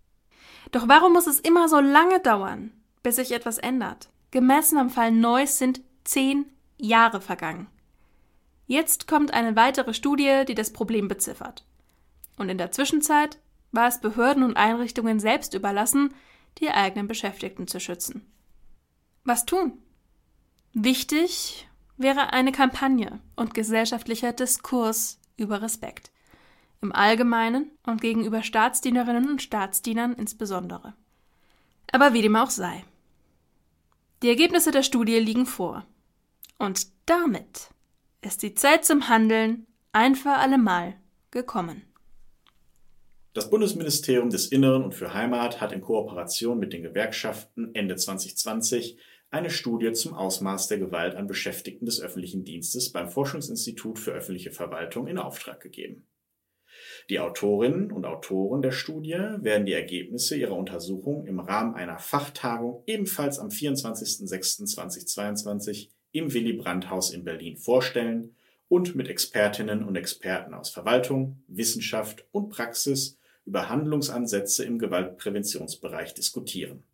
Doch 0.72 0.88
warum 0.88 1.12
muss 1.12 1.26
es 1.26 1.40
immer 1.40 1.68
so 1.68 1.80
lange 1.80 2.20
dauern, 2.20 2.72
bis 3.02 3.16
sich 3.16 3.32
etwas 3.32 3.58
ändert? 3.58 4.08
Gemessen 4.30 4.78
am 4.78 4.90
Fall 4.90 5.12
Neuss 5.12 5.58
sind 5.58 5.80
zehn 6.04 6.46
Jahre 6.78 7.20
vergangen. 7.20 7.68
Jetzt 8.66 9.06
kommt 9.06 9.32
eine 9.32 9.56
weitere 9.56 9.94
Studie, 9.94 10.44
die 10.48 10.54
das 10.54 10.72
Problem 10.72 11.06
beziffert. 11.08 11.64
Und 12.36 12.48
in 12.48 12.58
der 12.58 12.72
Zwischenzeit 12.72 13.38
war 13.72 13.88
es 13.88 14.00
Behörden 14.00 14.42
und 14.42 14.56
Einrichtungen 14.56 15.20
selbst 15.20 15.54
überlassen, 15.54 16.14
die 16.58 16.70
eigenen 16.70 17.08
Beschäftigten 17.08 17.66
zu 17.66 17.80
schützen. 17.80 18.30
Was 19.24 19.44
tun? 19.44 19.78
Wichtig 20.72 21.68
wäre 21.96 22.32
eine 22.32 22.52
Kampagne 22.52 23.20
und 23.36 23.54
gesellschaftlicher 23.54 24.32
Diskurs 24.32 25.20
über 25.36 25.62
Respekt. 25.62 26.10
Im 26.84 26.92
Allgemeinen 26.92 27.70
und 27.86 28.02
gegenüber 28.02 28.42
Staatsdienerinnen 28.42 29.30
und 29.30 29.40
Staatsdienern 29.40 30.12
insbesondere. 30.12 30.92
Aber 31.90 32.12
wie 32.12 32.20
dem 32.20 32.36
auch 32.36 32.50
sei. 32.50 32.84
Die 34.22 34.28
Ergebnisse 34.28 34.70
der 34.70 34.82
Studie 34.82 35.18
liegen 35.18 35.46
vor. 35.46 35.86
Und 36.58 36.88
damit 37.06 37.70
ist 38.20 38.42
die 38.42 38.54
Zeit 38.54 38.84
zum 38.84 39.08
Handeln 39.08 39.66
ein 39.92 40.14
für 40.14 40.32
allemal 40.32 40.92
gekommen. 41.30 41.84
Das 43.32 43.48
Bundesministerium 43.48 44.28
des 44.28 44.48
Inneren 44.48 44.84
und 44.84 44.94
für 44.94 45.14
Heimat 45.14 45.62
hat 45.62 45.72
in 45.72 45.80
Kooperation 45.80 46.58
mit 46.58 46.74
den 46.74 46.82
Gewerkschaften 46.82 47.74
Ende 47.74 47.96
2020 47.96 48.98
eine 49.30 49.48
Studie 49.48 49.92
zum 49.92 50.12
Ausmaß 50.12 50.68
der 50.68 50.80
Gewalt 50.80 51.14
an 51.14 51.28
Beschäftigten 51.28 51.86
des 51.86 52.02
öffentlichen 52.02 52.44
Dienstes 52.44 52.92
beim 52.92 53.08
Forschungsinstitut 53.08 53.98
für 53.98 54.10
öffentliche 54.10 54.50
Verwaltung 54.50 55.06
in 55.06 55.16
Auftrag 55.16 55.62
gegeben. 55.62 56.04
Die 57.10 57.20
Autorinnen 57.20 57.92
und 57.92 58.06
Autoren 58.06 58.62
der 58.62 58.72
Studie 58.72 59.12
werden 59.12 59.66
die 59.66 59.74
Ergebnisse 59.74 60.36
ihrer 60.36 60.56
Untersuchung 60.56 61.26
im 61.26 61.38
Rahmen 61.38 61.74
einer 61.74 61.98
Fachtagung 61.98 62.82
ebenfalls 62.86 63.38
am 63.38 63.48
24.06.2022 63.48 65.88
im 66.12 66.32
Willy 66.32 66.54
Brandt 66.54 66.88
Haus 66.88 67.10
in 67.10 67.24
Berlin 67.24 67.58
vorstellen 67.58 68.34
und 68.68 68.94
mit 68.94 69.08
Expertinnen 69.08 69.84
und 69.84 69.96
Experten 69.96 70.54
aus 70.54 70.70
Verwaltung, 70.70 71.42
Wissenschaft 71.46 72.24
und 72.32 72.48
Praxis 72.48 73.18
über 73.44 73.68
Handlungsansätze 73.68 74.64
im 74.64 74.78
Gewaltpräventionsbereich 74.78 76.14
diskutieren. 76.14 76.84